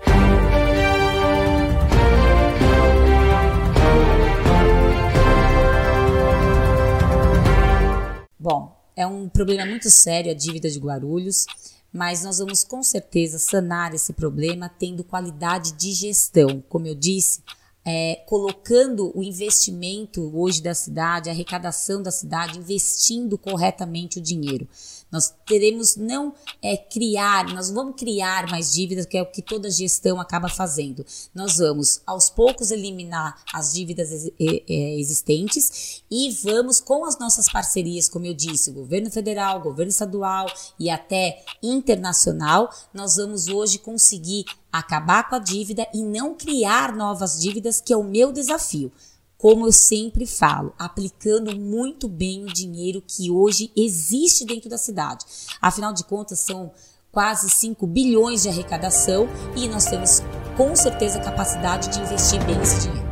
Bom, 8.38 8.76
é 8.94 9.06
um 9.06 9.30
problema 9.30 9.64
muito 9.64 9.88
sério 9.88 10.30
a 10.30 10.34
dívida 10.34 10.68
de 10.68 10.78
Guarulhos, 10.78 11.46
mas 11.90 12.22
nós 12.22 12.38
vamos 12.38 12.62
com 12.62 12.82
certeza 12.82 13.38
sanar 13.38 13.94
esse 13.94 14.12
problema 14.12 14.68
tendo 14.68 15.02
qualidade 15.02 15.72
de 15.72 15.92
gestão. 15.92 16.62
Como 16.68 16.86
eu 16.86 16.94
disse, 16.94 17.40
é, 17.84 18.16
colocando 18.26 19.16
o 19.16 19.22
investimento 19.22 20.30
hoje 20.34 20.62
da 20.62 20.74
cidade, 20.74 21.28
a 21.28 21.32
arrecadação 21.32 22.02
da 22.02 22.10
cidade, 22.10 22.58
investindo 22.58 23.38
corretamente 23.38 24.18
o 24.18 24.22
dinheiro. 24.22 24.68
Nós 25.10 25.34
teremos 25.46 25.96
não 25.96 26.32
é, 26.62 26.76
criar, 26.76 27.52
nós 27.52 27.70
vamos 27.70 27.96
criar 27.96 28.48
mais 28.48 28.72
dívidas, 28.72 29.06
que 29.06 29.16
é 29.16 29.22
o 29.22 29.30
que 29.30 29.42
toda 29.42 29.70
gestão 29.70 30.20
acaba 30.20 30.48
fazendo. 30.48 31.04
Nós 31.34 31.56
vamos, 31.56 32.00
aos 32.06 32.30
poucos, 32.30 32.70
eliminar 32.70 33.42
as 33.52 33.72
dívidas 33.72 34.30
existentes 34.38 36.02
e 36.10 36.30
vamos, 36.42 36.80
com 36.80 37.04
as 37.04 37.18
nossas 37.18 37.50
parcerias, 37.50 38.08
como 38.08 38.26
eu 38.26 38.34
disse, 38.34 38.70
governo 38.70 39.10
federal, 39.10 39.60
governo 39.60 39.90
estadual 39.90 40.46
e 40.78 40.88
até 40.88 41.42
internacional, 41.62 42.72
nós 42.94 43.16
vamos 43.16 43.48
hoje 43.48 43.78
conseguir 43.78 44.44
acabar 44.72 45.28
com 45.28 45.34
a 45.34 45.40
dívida 45.40 45.86
e 45.92 46.02
não 46.02 46.34
criar 46.34 46.94
novas 46.94 47.40
dívidas, 47.40 47.80
que 47.80 47.92
é 47.92 47.96
o 47.96 48.04
meu 48.04 48.32
desafio 48.32 48.92
como 49.40 49.66
eu 49.66 49.72
sempre 49.72 50.26
falo, 50.26 50.74
aplicando 50.78 51.58
muito 51.58 52.06
bem 52.06 52.44
o 52.44 52.52
dinheiro 52.52 53.02
que 53.06 53.30
hoje 53.30 53.72
existe 53.74 54.44
dentro 54.44 54.68
da 54.68 54.76
cidade. 54.76 55.24
Afinal 55.62 55.94
de 55.94 56.04
contas, 56.04 56.40
são 56.40 56.70
quase 57.10 57.48
5 57.48 57.86
bilhões 57.86 58.42
de 58.42 58.50
arrecadação 58.50 59.26
e 59.56 59.66
nós 59.66 59.86
temos 59.86 60.20
com 60.58 60.76
certeza 60.76 61.20
capacidade 61.20 61.88
de 61.88 62.00
investir 62.00 62.44
bem 62.44 62.60
esse 62.60 62.82
dinheiro. 62.86 63.08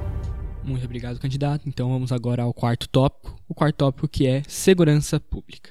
Muito 0.63 0.85
obrigado, 0.85 1.19
candidato. 1.19 1.67
Então 1.67 1.89
vamos 1.89 2.13
agora 2.13 2.43
ao 2.43 2.53
quarto 2.53 2.87
tópico, 2.91 3.35
o 3.49 3.55
quarto 3.55 3.77
tópico 3.77 4.07
que 4.07 4.27
é 4.27 4.43
segurança 4.47 5.19
pública. 5.19 5.71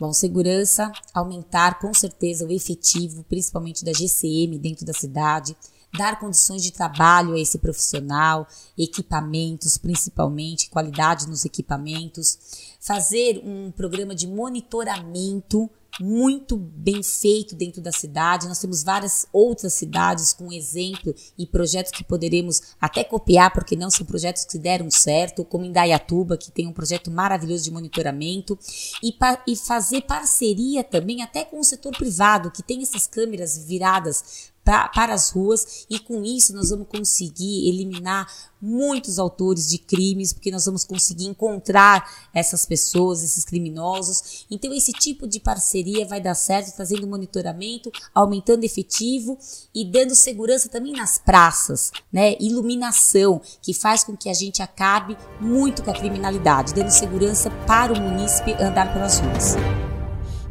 Bom, 0.00 0.12
segurança, 0.12 0.92
aumentar 1.12 1.80
com 1.80 1.92
certeza 1.92 2.46
o 2.46 2.52
efetivo, 2.52 3.24
principalmente 3.24 3.84
da 3.84 3.92
GCM 3.92 4.56
dentro 4.56 4.86
da 4.86 4.92
cidade, 4.92 5.56
dar 5.96 6.20
condições 6.20 6.62
de 6.62 6.70
trabalho 6.70 7.34
a 7.34 7.40
esse 7.40 7.58
profissional, 7.58 8.46
equipamentos, 8.76 9.76
principalmente, 9.76 10.70
qualidade 10.70 11.26
nos 11.26 11.44
equipamentos, 11.44 12.38
fazer 12.80 13.42
um 13.44 13.72
programa 13.72 14.14
de 14.14 14.28
monitoramento 14.28 15.68
muito 16.00 16.56
bem 16.56 17.02
feito 17.02 17.54
dentro 17.54 17.80
da 17.80 17.90
cidade. 17.90 18.46
Nós 18.46 18.60
temos 18.60 18.82
várias 18.82 19.26
outras 19.32 19.74
cidades 19.74 20.32
com 20.32 20.52
exemplo 20.52 21.14
e 21.36 21.46
projetos 21.46 21.90
que 21.90 22.04
poderemos 22.04 22.74
até 22.80 23.02
copiar, 23.02 23.52
porque 23.52 23.76
não 23.76 23.90
são 23.90 24.06
projetos 24.06 24.44
que 24.44 24.58
deram 24.58 24.90
certo, 24.90 25.44
como 25.44 25.64
em 25.64 25.72
Dayatuba, 25.72 26.36
que 26.36 26.50
tem 26.50 26.66
um 26.66 26.72
projeto 26.72 27.10
maravilhoso 27.10 27.64
de 27.64 27.70
monitoramento, 27.70 28.58
e, 29.02 29.14
e 29.46 29.56
fazer 29.56 30.02
parceria 30.02 30.84
também 30.84 31.22
até 31.22 31.44
com 31.44 31.58
o 31.58 31.64
setor 31.64 31.96
privado, 31.96 32.50
que 32.50 32.62
tem 32.62 32.82
essas 32.82 33.06
câmeras 33.06 33.58
viradas 33.64 34.52
pra, 34.68 34.86
para 34.88 35.14
as 35.14 35.30
ruas 35.30 35.86
e 35.88 35.98
com 35.98 36.22
isso 36.22 36.54
nós 36.54 36.68
vamos 36.68 36.86
conseguir 36.88 37.70
eliminar 37.70 38.30
muitos 38.60 39.18
autores 39.18 39.66
de 39.66 39.78
crimes, 39.78 40.30
porque 40.30 40.50
nós 40.50 40.66
vamos 40.66 40.84
conseguir 40.84 41.24
encontrar 41.24 42.28
essas 42.34 42.66
pessoas, 42.66 43.22
esses 43.22 43.46
criminosos. 43.46 44.44
Então 44.50 44.70
esse 44.74 44.92
tipo 44.92 45.26
de 45.26 45.40
parceria 45.40 46.06
vai 46.06 46.20
dar 46.20 46.34
certo, 46.34 46.76
trazendo 46.76 47.06
monitoramento, 47.06 47.90
aumentando 48.14 48.62
efetivo 48.62 49.38
e 49.74 49.86
dando 49.86 50.14
segurança 50.14 50.68
também 50.68 50.92
nas 50.92 51.16
praças, 51.16 51.90
né? 52.12 52.36
Iluminação, 52.38 53.40
que 53.62 53.72
faz 53.72 54.04
com 54.04 54.14
que 54.14 54.28
a 54.28 54.34
gente 54.34 54.60
acabe 54.60 55.16
muito 55.40 55.82
com 55.82 55.90
a 55.90 55.98
criminalidade, 55.98 56.74
dando 56.74 56.90
segurança 56.90 57.50
para 57.66 57.94
o 57.94 57.98
munícipe 57.98 58.52
andar 58.52 58.92
pelas 58.92 59.18
ruas. 59.18 59.87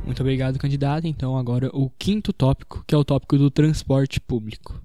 Muito 0.07 0.21
obrigado, 0.21 0.57
candidato. 0.57 1.05
Então, 1.05 1.37
agora 1.37 1.69
o 1.73 1.89
quinto 1.89 2.31
tópico, 2.31 2.81
que 2.87 2.95
é 2.95 2.97
o 2.97 3.03
tópico 3.03 3.37
do 3.37 3.51
transporte 3.51 4.21
público. 4.21 4.81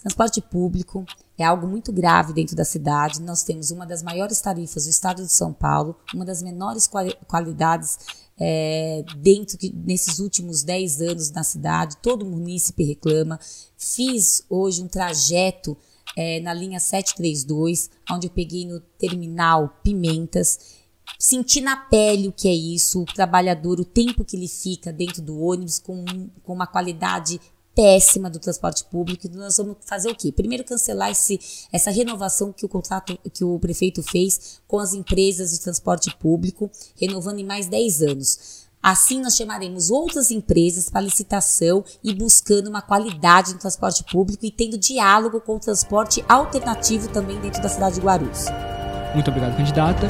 Transporte 0.00 0.40
público 0.40 1.04
é 1.36 1.44
algo 1.44 1.66
muito 1.68 1.92
grave 1.92 2.32
dentro 2.32 2.56
da 2.56 2.64
cidade. 2.64 3.20
Nós 3.20 3.42
temos 3.42 3.70
uma 3.70 3.86
das 3.86 4.02
maiores 4.02 4.40
tarifas 4.40 4.84
do 4.84 4.90
estado 4.90 5.22
de 5.22 5.30
São 5.30 5.52
Paulo, 5.52 5.94
uma 6.14 6.24
das 6.24 6.42
menores 6.42 6.86
quali 6.86 7.14
qualidades 7.28 7.98
é, 8.38 9.04
dentro 9.18 9.58
que 9.58 9.70
nesses 9.70 10.18
últimos 10.18 10.62
10 10.62 11.02
anos 11.02 11.30
na 11.30 11.44
cidade. 11.44 11.98
Todo 11.98 12.24
munícipe 12.24 12.82
reclama. 12.82 13.38
Fiz 13.76 14.42
hoje 14.48 14.82
um 14.82 14.88
trajeto 14.88 15.76
é, 16.16 16.40
na 16.40 16.52
linha 16.52 16.80
732, 16.80 17.90
onde 18.10 18.26
eu 18.26 18.30
peguei 18.30 18.66
no 18.66 18.80
terminal 18.98 19.76
Pimentas. 19.82 20.78
Senti 21.18 21.60
na 21.60 21.76
pele 21.76 22.28
o 22.28 22.32
que 22.32 22.48
é 22.48 22.54
isso, 22.54 23.02
o 23.02 23.04
trabalhador, 23.04 23.80
o 23.80 23.84
tempo 23.84 24.24
que 24.24 24.36
ele 24.36 24.48
fica 24.48 24.92
dentro 24.92 25.20
do 25.20 25.40
ônibus 25.40 25.78
com, 25.78 26.04
com 26.42 26.52
uma 26.52 26.66
qualidade 26.66 27.40
péssima 27.74 28.28
do 28.28 28.38
transporte 28.38 28.84
público. 28.84 29.26
Então, 29.26 29.40
nós 29.40 29.56
vamos 29.56 29.76
fazer 29.80 30.10
o 30.10 30.14
quê? 30.14 30.32
Primeiro 30.32 30.64
cancelar 30.64 31.10
esse, 31.10 31.40
essa 31.72 31.90
renovação 31.90 32.52
que 32.52 32.64
o 32.64 32.68
contrato 32.68 33.18
que 33.32 33.44
o 33.44 33.58
prefeito 33.58 34.02
fez 34.02 34.60
com 34.66 34.78
as 34.78 34.94
empresas 34.94 35.52
de 35.52 35.60
transporte 35.60 36.14
público, 36.16 36.70
renovando 36.96 37.38
em 37.38 37.44
mais 37.44 37.66
10 37.66 38.02
anos. 38.02 38.68
Assim, 38.82 39.20
nós 39.20 39.36
chamaremos 39.36 39.90
outras 39.90 40.30
empresas 40.30 40.88
para 40.88 41.02
licitação 41.02 41.84
e 42.02 42.14
buscando 42.14 42.68
uma 42.68 42.80
qualidade 42.80 43.52
no 43.52 43.58
transporte 43.58 44.02
público 44.10 44.46
e 44.46 44.50
tendo 44.50 44.78
diálogo 44.78 45.38
com 45.38 45.56
o 45.56 45.60
transporte 45.60 46.24
alternativo 46.26 47.08
também 47.08 47.38
dentro 47.40 47.60
da 47.60 47.68
cidade 47.68 47.96
de 47.96 48.00
Guarulhos. 48.00 48.46
Muito 49.12 49.28
obrigado, 49.28 49.54
candidata. 49.54 50.06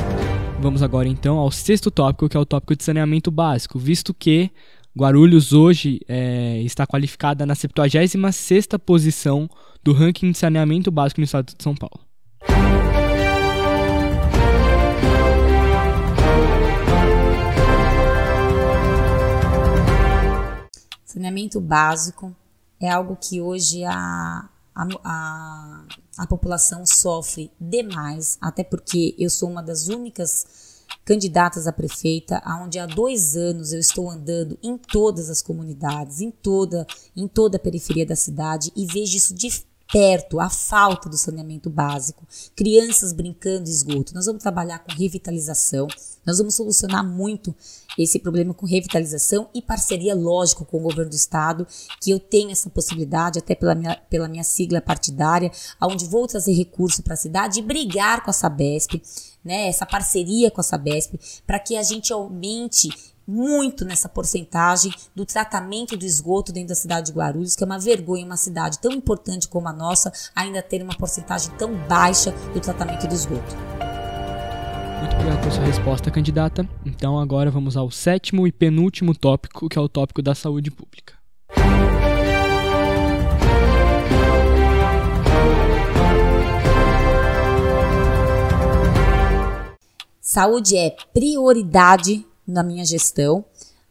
Vamos 0.61 0.85
agora 0.85 1.09
então 1.09 1.37
ao 1.37 1.51
sexto 1.51 1.91
tópico, 1.91 2.29
que 2.29 2.37
é 2.37 2.41
o 2.41 2.47
tópico 2.47 2.77
de 2.77 2.85
saneamento 2.85 3.29
básico, 3.29 3.77
visto 3.77 4.15
que 4.15 4.53
Guarulhos 4.97 5.53
hoje 5.53 5.99
é, 6.07 6.61
está 6.63 6.87
qualificada 6.87 7.45
na 7.45 7.55
76ª 7.55 8.79
posição 8.79 9.49
do 9.83 9.93
ranking 9.93 10.31
de 10.31 10.39
saneamento 10.39 10.93
básico 10.93 11.21
no 11.21 11.25
estado 11.25 11.47
de 11.57 11.63
São 11.63 11.75
Paulo. 11.75 12.01
Saneamento 21.51 21.61
básico 21.61 22.37
é 22.81 22.89
algo 22.89 23.17
que 23.17 23.41
hoje 23.41 23.85
a, 23.85 24.49
a, 24.75 24.89
a, 25.05 25.85
a 26.19 26.27
população 26.27 26.87
sofre 26.87 27.51
demais, 27.61 28.39
até 28.41 28.63
porque 28.63 29.15
eu 29.19 29.29
sou 29.29 29.51
uma 29.51 29.63
das 29.63 29.89
únicas 29.89 30.47
candidatas 31.05 31.67
a 31.67 31.73
prefeita, 31.73 32.41
onde 32.63 32.79
há 32.79 32.87
dois 32.87 33.37
anos 33.37 33.73
eu 33.73 33.81
estou 33.81 34.09
andando 34.09 34.57
em 34.63 34.79
todas 34.79 35.29
as 35.29 35.43
comunidades, 35.43 36.21
em 36.21 36.31
toda, 36.31 36.87
em 37.17 37.27
toda 37.27 37.57
a 37.57 37.61
periferia 37.61 38.07
da 38.07 38.17
cidade 38.17 38.73
e 38.77 38.87
vejo 38.87 39.17
isso 39.17 39.35
de 39.35 39.65
perto, 39.93 40.39
a 40.39 40.49
falta 40.49 41.09
do 41.09 41.17
saneamento 41.17 41.69
básico, 41.69 42.27
crianças 42.55 43.13
brincando 43.13 43.69
em 43.69 43.73
esgoto. 43.73 44.15
Nós 44.15 44.27
vamos 44.27 44.43
trabalhar 44.43 44.79
com 44.81 44.93
revitalização, 44.93 45.89
nós 46.25 46.39
vamos 46.39 46.55
solucionar 46.55 47.05
muito 47.05 47.55
esse 47.99 48.19
problema 48.19 48.55
com 48.55 48.67
revitalização 48.67 49.49
e 49.53 49.61
parceria, 49.61 50.15
lógico, 50.15 50.65
com 50.65 50.79
o 50.79 50.83
governo 50.83 51.11
do 51.11 51.17
estado, 51.17 51.67
que 52.01 52.11
eu 52.11 52.21
tenho 52.21 52.51
essa 52.51 52.71
possibilidade, 52.71 53.39
até 53.39 53.55
pela 53.55 53.75
minha, 53.75 53.97
pela 54.09 54.29
minha 54.29 54.45
sigla 54.45 54.81
partidária, 54.81 55.51
onde 55.83 56.07
vou 56.07 56.27
trazer 56.27 56.53
recurso 56.53 57.03
para 57.03 57.15
a 57.15 57.17
cidade 57.17 57.59
e 57.59 57.63
brigar 57.63 58.23
com 58.23 58.31
a 58.31 58.35
Sabesp, 58.35 59.03
né, 59.45 59.69
essa 59.69 59.87
parceria 59.87 60.51
com 60.51 60.61
a 60.61 60.65
Sabesp, 60.65 61.15
para 61.47 61.59
que 61.59 61.77
a 61.77 61.83
gente 61.83 62.13
aumente 62.13 62.91
muito 63.31 63.85
nessa 63.85 64.09
porcentagem 64.09 64.93
do 65.15 65.25
tratamento 65.25 65.97
do 65.97 66.05
esgoto 66.05 66.53
dentro 66.53 66.71
da 66.71 66.75
cidade 66.75 67.07
de 67.07 67.13
Guarulhos, 67.17 67.55
que 67.55 67.63
é 67.63 67.67
uma 67.67 67.79
vergonha 67.79 68.27
uma 68.27 68.37
cidade 68.37 68.81
tão 68.81 68.91
importante 68.91 69.47
como 69.47 69.69
a 69.69 69.73
nossa 69.73 70.13
ainda 70.35 70.61
ter 70.61 70.83
uma 70.83 70.97
porcentagem 70.97 71.53
tão 71.57 71.73
baixa 71.87 72.33
do 72.53 72.59
tratamento 72.59 73.07
do 73.07 73.15
esgoto. 73.15 73.57
Muito 74.99 75.15
obrigado 75.15 75.41
pela 75.41 75.51
sua 75.53 75.65
resposta, 75.65 76.11
candidata. 76.11 76.69
Então 76.85 77.19
agora 77.21 77.51
vamos 77.53 77.77
ao 77.77 77.89
sétimo 77.91 78.47
e 78.49 78.53
penúltimo 78.53 79.15
tópico, 79.15 79.69
que 79.69 79.79
é 79.79 79.81
o 79.81 79.89
tópico 79.89 80.21
da 80.21 80.35
saúde 80.35 80.71
pública. 80.71 81.15
Saúde 90.21 90.77
é 90.77 90.97
prioridade 91.13 92.25
na 92.51 92.63
minha 92.63 92.85
gestão. 92.85 93.45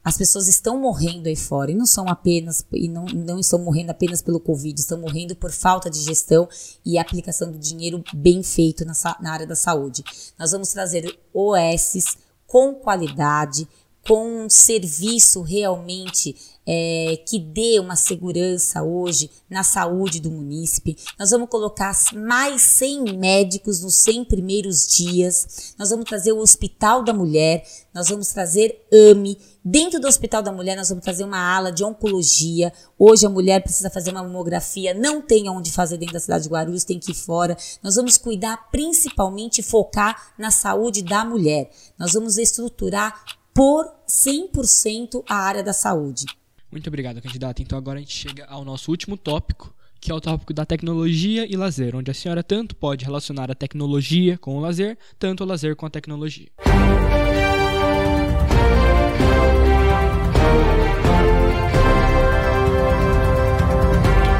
As 0.03 0.17
pessoas 0.17 0.47
estão 0.47 0.79
morrendo 0.79 1.27
aí 1.27 1.35
fora 1.35 1.71
e 1.71 1.75
não 1.75 1.85
são 1.85 2.07
apenas 2.07 2.65
e 2.71 2.87
não, 2.87 3.05
não 3.05 3.37
estão 3.37 3.59
morrendo 3.59 3.91
apenas 3.91 4.21
pelo 4.21 4.39
Covid, 4.39 4.79
estão 4.79 4.97
morrendo 4.97 5.35
por 5.35 5.51
falta 5.51 5.89
de 5.89 5.99
gestão 5.99 6.47
e 6.85 6.97
aplicação 6.97 7.51
do 7.51 7.57
dinheiro 7.57 8.03
bem 8.13 8.41
feito 8.41 8.85
na, 8.85 8.93
na 9.21 9.33
área 9.33 9.45
da 9.45 9.55
saúde. 9.55 10.03
Nós 10.37 10.51
vamos 10.51 10.69
trazer 10.69 11.19
OSs 11.33 12.17
com 12.47 12.73
qualidade, 12.73 13.67
com 14.07 14.45
um 14.45 14.49
serviço 14.49 15.41
realmente 15.41 16.35
é, 16.71 17.17
que 17.27 17.39
dê 17.39 17.79
uma 17.79 17.95
segurança 17.95 18.83
hoje 18.83 19.31
na 19.49 19.63
saúde 19.63 20.19
do 20.19 20.29
munícipe. 20.29 20.95
Nós 21.17 21.31
vamos 21.31 21.49
colocar 21.49 21.95
mais 22.13 22.61
100 22.61 23.17
médicos 23.17 23.81
nos 23.81 23.95
100 23.95 24.25
primeiros 24.25 24.87
dias. 24.87 25.73
Nós 25.79 25.89
vamos 25.89 26.05
trazer 26.05 26.31
o 26.31 26.37
Hospital 26.37 27.03
da 27.03 27.11
Mulher. 27.11 27.65
Nós 27.91 28.09
vamos 28.09 28.27
trazer 28.27 28.85
AME. 28.93 29.39
Dentro 29.65 29.99
do 29.99 30.07
Hospital 30.07 30.43
da 30.43 30.51
Mulher, 30.51 30.75
nós 30.75 30.89
vamos 30.89 31.03
fazer 31.03 31.23
uma 31.23 31.39
ala 31.39 31.71
de 31.71 31.83
oncologia. 31.83 32.71
Hoje 32.99 33.25
a 33.25 33.29
mulher 33.29 33.63
precisa 33.63 33.89
fazer 33.89 34.11
uma 34.11 34.21
mamografia, 34.21 34.93
não 34.93 35.23
tem 35.23 35.49
onde 35.49 35.71
fazer 35.71 35.97
dentro 35.97 36.13
da 36.13 36.19
cidade 36.19 36.43
de 36.43 36.49
Guarulhos, 36.49 36.83
tem 36.83 36.99
que 36.99 37.11
ir 37.11 37.15
fora. 37.15 37.57
Nós 37.81 37.95
vamos 37.95 38.15
cuidar 38.15 38.69
principalmente 38.69 39.63
focar 39.63 40.33
na 40.37 40.51
saúde 40.51 41.01
da 41.01 41.25
mulher. 41.25 41.71
Nós 41.97 42.13
vamos 42.13 42.37
estruturar 42.37 43.25
por 43.55 43.91
100% 44.07 45.23
a 45.27 45.35
área 45.35 45.63
da 45.63 45.73
saúde. 45.73 46.25
Muito 46.71 46.87
obrigado, 46.87 47.21
candidato. 47.21 47.61
Então 47.61 47.77
agora 47.77 47.97
a 47.97 48.01
gente 48.01 48.15
chega 48.15 48.45
ao 48.45 48.63
nosso 48.63 48.91
último 48.91 49.17
tópico, 49.17 49.73
que 49.99 50.11
é 50.11 50.15
o 50.15 50.21
tópico 50.21 50.53
da 50.53 50.65
tecnologia 50.65 51.45
e 51.51 51.57
lazer, 51.57 51.95
onde 51.95 52.11
a 52.11 52.13
senhora 52.13 52.43
tanto 52.43 52.75
pode 52.75 53.03
relacionar 53.03 53.51
a 53.51 53.55
tecnologia 53.55 54.37
com 54.37 54.57
o 54.57 54.59
lazer, 54.59 54.97
tanto 55.17 55.43
o 55.43 55.47
lazer 55.47 55.75
com 55.75 55.85
a 55.85 55.89
tecnologia. 55.89 56.47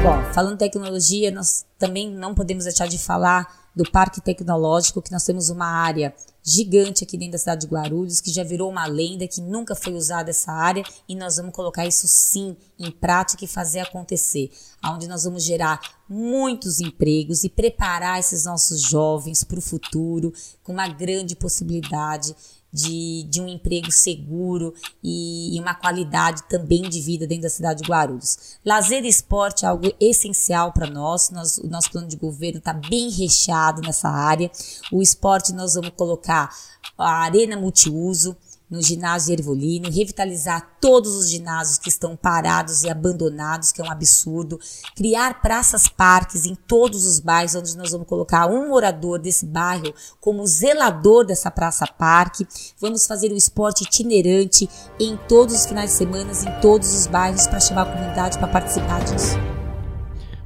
Bom, 0.02 0.32
falando 0.32 0.56
tecnologia, 0.56 1.30
nós 1.30 1.66
também 1.78 2.10
não 2.10 2.34
podemos 2.34 2.64
deixar 2.64 2.86
de 2.86 2.96
falar 2.96 3.60
do 3.76 3.84
Parque 3.90 4.20
Tecnológico, 4.20 5.02
que 5.02 5.12
nós 5.12 5.24
temos 5.24 5.50
uma 5.50 5.66
área 5.66 6.14
gigante 6.42 7.04
aqui 7.04 7.16
dentro 7.16 7.32
da 7.32 7.38
cidade 7.38 7.62
de 7.62 7.72
Guarulhos, 7.72 8.20
que 8.20 8.32
já 8.32 8.42
virou 8.42 8.70
uma 8.70 8.86
lenda, 8.86 9.26
que 9.26 9.40
nunca 9.40 9.74
foi 9.74 9.94
usada 9.94 10.30
essa 10.30 10.52
área, 10.52 10.84
e 11.08 11.14
nós 11.14 11.36
vamos 11.36 11.52
colocar 11.52 11.86
isso 11.86 12.06
sim 12.08 12.56
em 12.80 12.90
prática 12.90 13.44
e 13.44 13.48
fazer 13.48 13.80
acontecer, 13.80 14.50
onde 14.84 15.06
nós 15.06 15.24
vamos 15.24 15.44
gerar 15.44 15.80
muitos 16.08 16.80
empregos 16.80 17.44
e 17.44 17.48
preparar 17.48 18.18
esses 18.18 18.44
nossos 18.44 18.80
jovens 18.80 19.44
para 19.44 19.58
o 19.58 19.62
futuro 19.62 20.32
com 20.64 20.72
uma 20.72 20.88
grande 20.88 21.36
possibilidade 21.36 22.34
de, 22.72 23.24
de 23.28 23.40
um 23.40 23.48
emprego 23.48 23.90
seguro 23.90 24.72
e, 25.02 25.56
e, 25.56 25.60
uma 25.60 25.74
qualidade 25.74 26.42
também 26.48 26.82
de 26.82 27.00
vida 27.00 27.26
dentro 27.26 27.42
da 27.42 27.50
cidade 27.50 27.82
de 27.82 27.88
Guarulhos. 27.88 28.58
Lazer 28.64 29.04
e 29.04 29.08
esporte 29.08 29.64
é 29.64 29.68
algo 29.68 29.92
essencial 30.00 30.72
para 30.72 30.88
nós. 30.88 31.30
nós. 31.30 31.58
O 31.58 31.66
nosso 31.66 31.90
plano 31.90 32.06
de 32.06 32.16
governo 32.16 32.58
está 32.58 32.72
bem 32.72 33.10
recheado 33.10 33.82
nessa 33.82 34.08
área. 34.08 34.50
O 34.92 35.02
esporte 35.02 35.52
nós 35.52 35.74
vamos 35.74 35.90
colocar 35.96 36.54
a 36.96 37.22
arena 37.22 37.56
multiuso, 37.56 38.36
no 38.70 38.80
ginásio 38.80 39.32
Ervolino, 39.32 39.90
revitalizar 39.90 40.76
todos 40.80 41.16
os 41.16 41.28
ginásios 41.28 41.78
que 41.78 41.88
estão 41.88 42.16
parados 42.16 42.84
e 42.84 42.88
abandonados, 42.88 43.72
que 43.72 43.82
é 43.82 43.84
um 43.84 43.90
absurdo, 43.90 44.60
criar 44.94 45.42
praças 45.42 45.88
parques 45.88 46.46
em 46.46 46.54
todos 46.54 47.04
os 47.04 47.18
bairros, 47.18 47.54
onde 47.54 47.76
nós 47.76 47.90
vamos 47.90 48.06
colocar 48.06 48.46
um 48.46 48.68
morador 48.68 49.18
desse 49.18 49.44
bairro 49.44 49.92
como 50.20 50.46
zelador 50.46 51.24
dessa 51.24 51.50
praça 51.50 51.86
parque, 51.86 52.46
vamos 52.78 53.06
fazer 53.06 53.32
o 53.32 53.36
esporte 53.36 53.82
itinerante 53.82 54.68
em 54.98 55.16
todos 55.28 55.54
os 55.54 55.66
finais 55.66 55.90
de 55.90 55.96
semana, 55.96 56.32
em 56.32 56.60
todos 56.60 56.94
os 56.94 57.06
bairros, 57.06 57.46
para 57.46 57.60
chamar 57.60 57.82
a 57.82 57.92
comunidade 57.92 58.38
para 58.38 58.48
participar 58.48 59.02
disso. 59.04 59.36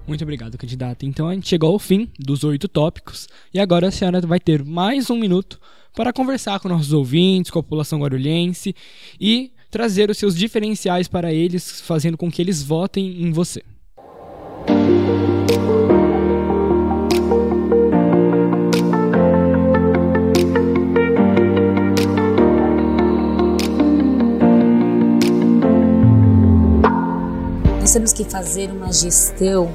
Muito 0.06 0.22
obrigado, 0.22 0.58
candidata. 0.58 1.06
Então 1.06 1.28
a 1.28 1.34
gente 1.34 1.48
chegou 1.48 1.72
ao 1.72 1.78
fim 1.78 2.10
dos 2.18 2.44
oito 2.44 2.68
tópicos 2.68 3.26
e 3.52 3.58
agora 3.58 3.88
a 3.88 3.90
senhora 3.90 4.20
vai 4.20 4.38
ter 4.38 4.62
mais 4.62 5.08
um 5.08 5.16
minuto 5.16 5.58
para 5.94 6.12
conversar 6.12 6.58
com 6.60 6.68
nossos 6.68 6.92
ouvintes, 6.92 7.50
com 7.50 7.58
a 7.60 7.62
população 7.62 8.00
guarulhense 8.00 8.74
e 9.20 9.52
trazer 9.70 10.10
os 10.10 10.18
seus 10.18 10.36
diferenciais 10.36 11.08
para 11.08 11.32
eles, 11.32 11.80
fazendo 11.80 12.16
com 12.16 12.30
que 12.30 12.42
eles 12.42 12.62
votem 12.62 13.22
em 13.22 13.32
você. 13.32 13.62
Nós 27.80 27.92
temos 27.92 28.12
que 28.12 28.24
fazer 28.24 28.70
uma 28.70 28.92
gestão 28.92 29.72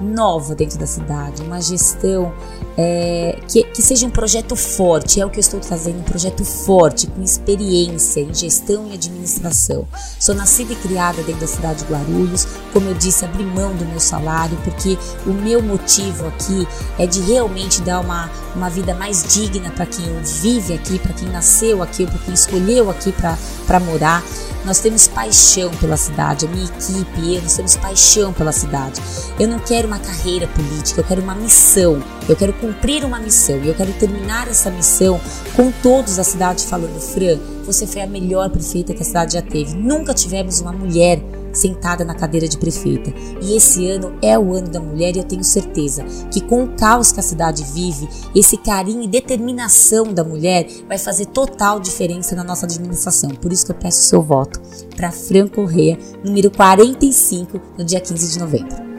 nova 0.00 0.54
dentro 0.54 0.78
da 0.78 0.86
cidade, 0.86 1.42
uma 1.42 1.60
gestão 1.60 2.34
é, 2.76 3.38
que, 3.48 3.62
que, 3.64 3.82
seja 3.82 4.06
um 4.06 4.10
projeto 4.10 4.56
forte, 4.56 5.20
é 5.20 5.26
o 5.26 5.30
que 5.30 5.38
eu 5.38 5.40
estou 5.42 5.60
trazendo, 5.60 6.00
um 6.00 6.02
projeto 6.02 6.44
forte, 6.44 7.06
com 7.06 7.22
experiência 7.22 8.20
em 8.20 8.34
gestão 8.34 8.88
e 8.88 8.94
administração. 8.94 9.86
Sou 10.18 10.34
nascida 10.34 10.72
e 10.72 10.76
criada 10.76 11.22
dentro 11.22 11.40
da 11.40 11.46
cidade 11.46 11.84
de 11.84 11.92
Guarulhos, 11.92 12.46
como 12.72 12.88
eu 12.88 12.94
disse, 12.94 13.24
abri 13.24 13.44
mão 13.44 13.74
do 13.74 13.84
meu 13.84 14.00
salário, 14.00 14.58
porque 14.64 14.98
o 15.26 15.32
meu 15.32 15.62
motivo 15.62 16.26
aqui 16.26 16.66
é 16.98 17.06
de 17.06 17.20
realmente 17.20 17.80
dar 17.82 18.00
uma, 18.00 18.30
uma 18.54 18.68
vida 18.68 18.94
mais 18.94 19.22
digna 19.34 19.70
para 19.70 19.86
quem 19.86 20.04
vive 20.22 20.74
aqui, 20.74 20.98
para 20.98 21.12
quem 21.12 21.28
nasceu 21.28 21.82
aqui, 21.82 22.06
para 22.06 22.18
quem 22.18 22.34
escolheu 22.34 22.90
aqui 22.90 23.12
para 23.12 23.80
morar. 23.80 24.22
Nós 24.64 24.78
temos 24.78 25.06
paixão 25.06 25.70
pela 25.72 25.96
cidade, 25.96 26.46
a 26.46 26.48
minha 26.48 26.64
equipe 26.64 27.34
eu, 27.34 27.42
nós 27.42 27.54
temos 27.54 27.76
paixão 27.76 28.32
pela 28.32 28.50
cidade. 28.50 29.00
Eu 29.38 29.46
não 29.46 29.58
quero 29.58 29.86
uma 29.86 29.98
carreira 29.98 30.46
política, 30.48 31.02
eu 31.02 31.04
quero 31.04 31.20
uma 31.20 31.34
missão, 31.34 32.02
eu 32.26 32.34
quero 32.34 32.54
cumprir 32.64 33.04
uma 33.04 33.18
missão 33.18 33.62
e 33.62 33.68
eu 33.68 33.74
quero 33.74 33.92
terminar 33.94 34.48
essa 34.48 34.70
missão 34.70 35.20
com 35.54 35.70
todos 35.82 36.16
da 36.16 36.24
cidade 36.24 36.64
falando: 36.64 36.98
Fran, 36.98 37.38
você 37.66 37.86
foi 37.86 38.00
a 38.00 38.06
melhor 38.06 38.48
prefeita 38.48 38.94
que 38.94 39.02
a 39.02 39.04
cidade 39.04 39.34
já 39.34 39.42
teve. 39.42 39.76
Nunca 39.76 40.14
tivemos 40.14 40.60
uma 40.60 40.72
mulher 40.72 41.22
sentada 41.52 42.04
na 42.04 42.14
cadeira 42.14 42.48
de 42.48 42.56
prefeita. 42.56 43.12
E 43.42 43.54
esse 43.54 43.86
ano 43.88 44.18
é 44.22 44.38
o 44.38 44.54
ano 44.54 44.68
da 44.68 44.80
mulher 44.80 45.14
e 45.14 45.18
eu 45.18 45.24
tenho 45.24 45.44
certeza 45.44 46.04
que 46.30 46.40
com 46.40 46.64
o 46.64 46.68
caos 46.68 47.12
que 47.12 47.20
a 47.20 47.22
cidade 47.22 47.62
vive, 47.62 48.08
esse 48.34 48.56
carinho 48.56 49.02
e 49.02 49.08
determinação 49.08 50.12
da 50.12 50.24
mulher 50.24 50.66
vai 50.88 50.98
fazer 50.98 51.26
total 51.26 51.78
diferença 51.78 52.34
na 52.34 52.42
nossa 52.42 52.66
administração. 52.66 53.30
Por 53.30 53.52
isso 53.52 53.66
que 53.66 53.72
eu 53.72 53.76
peço 53.76 54.00
o 54.00 54.04
seu 54.04 54.22
voto 54.22 54.60
para 54.96 55.12
Fran 55.12 55.48
Correia, 55.48 55.98
número 56.24 56.50
45, 56.50 57.60
no 57.78 57.84
dia 57.84 58.00
15 58.00 58.32
de 58.32 58.38
novembro. 58.38 58.93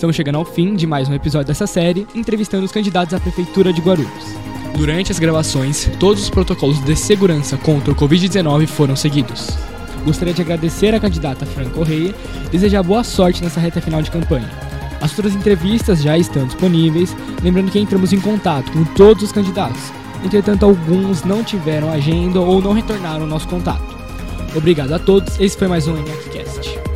Estamos 0.00 0.16
chegando 0.16 0.36
ao 0.36 0.46
fim 0.46 0.74
de 0.74 0.86
mais 0.86 1.10
um 1.10 1.12
episódio 1.12 1.48
dessa 1.48 1.66
série, 1.66 2.06
entrevistando 2.14 2.64
os 2.64 2.72
candidatos 2.72 3.12
à 3.12 3.20
Prefeitura 3.20 3.70
de 3.70 3.82
Guarulhos. 3.82 4.34
Durante 4.74 5.12
as 5.12 5.18
gravações, 5.18 5.90
todos 6.00 6.22
os 6.22 6.30
protocolos 6.30 6.82
de 6.82 6.96
segurança 6.96 7.58
contra 7.58 7.92
o 7.92 7.94
Covid-19 7.94 8.66
foram 8.66 8.96
seguidos. 8.96 9.50
Gostaria 10.02 10.32
de 10.32 10.40
agradecer 10.40 10.94
à 10.94 10.98
candidata 11.00 11.44
Fran 11.44 11.68
Correia 11.68 12.14
e 12.46 12.48
desejar 12.48 12.82
boa 12.82 13.04
sorte 13.04 13.44
nessa 13.44 13.60
reta 13.60 13.82
final 13.82 14.00
de 14.00 14.10
campanha. 14.10 14.48
As 15.02 15.10
outras 15.10 15.34
entrevistas 15.34 16.00
já 16.00 16.16
estão 16.16 16.46
disponíveis, 16.46 17.14
lembrando 17.42 17.70
que 17.70 17.78
entramos 17.78 18.10
em 18.14 18.20
contato 18.20 18.72
com 18.72 18.84
todos 18.94 19.22
os 19.24 19.32
candidatos. 19.32 19.92
Entretanto, 20.24 20.64
alguns 20.64 21.24
não 21.24 21.44
tiveram 21.44 21.92
agenda 21.92 22.40
ou 22.40 22.62
não 22.62 22.72
retornaram 22.72 23.24
ao 23.24 23.28
nosso 23.28 23.48
contato. 23.48 23.94
Obrigado 24.56 24.94
a 24.94 24.98
todos, 24.98 25.38
esse 25.38 25.58
foi 25.58 25.68
mais 25.68 25.86
um 25.86 25.94
MFCast. 25.98 26.89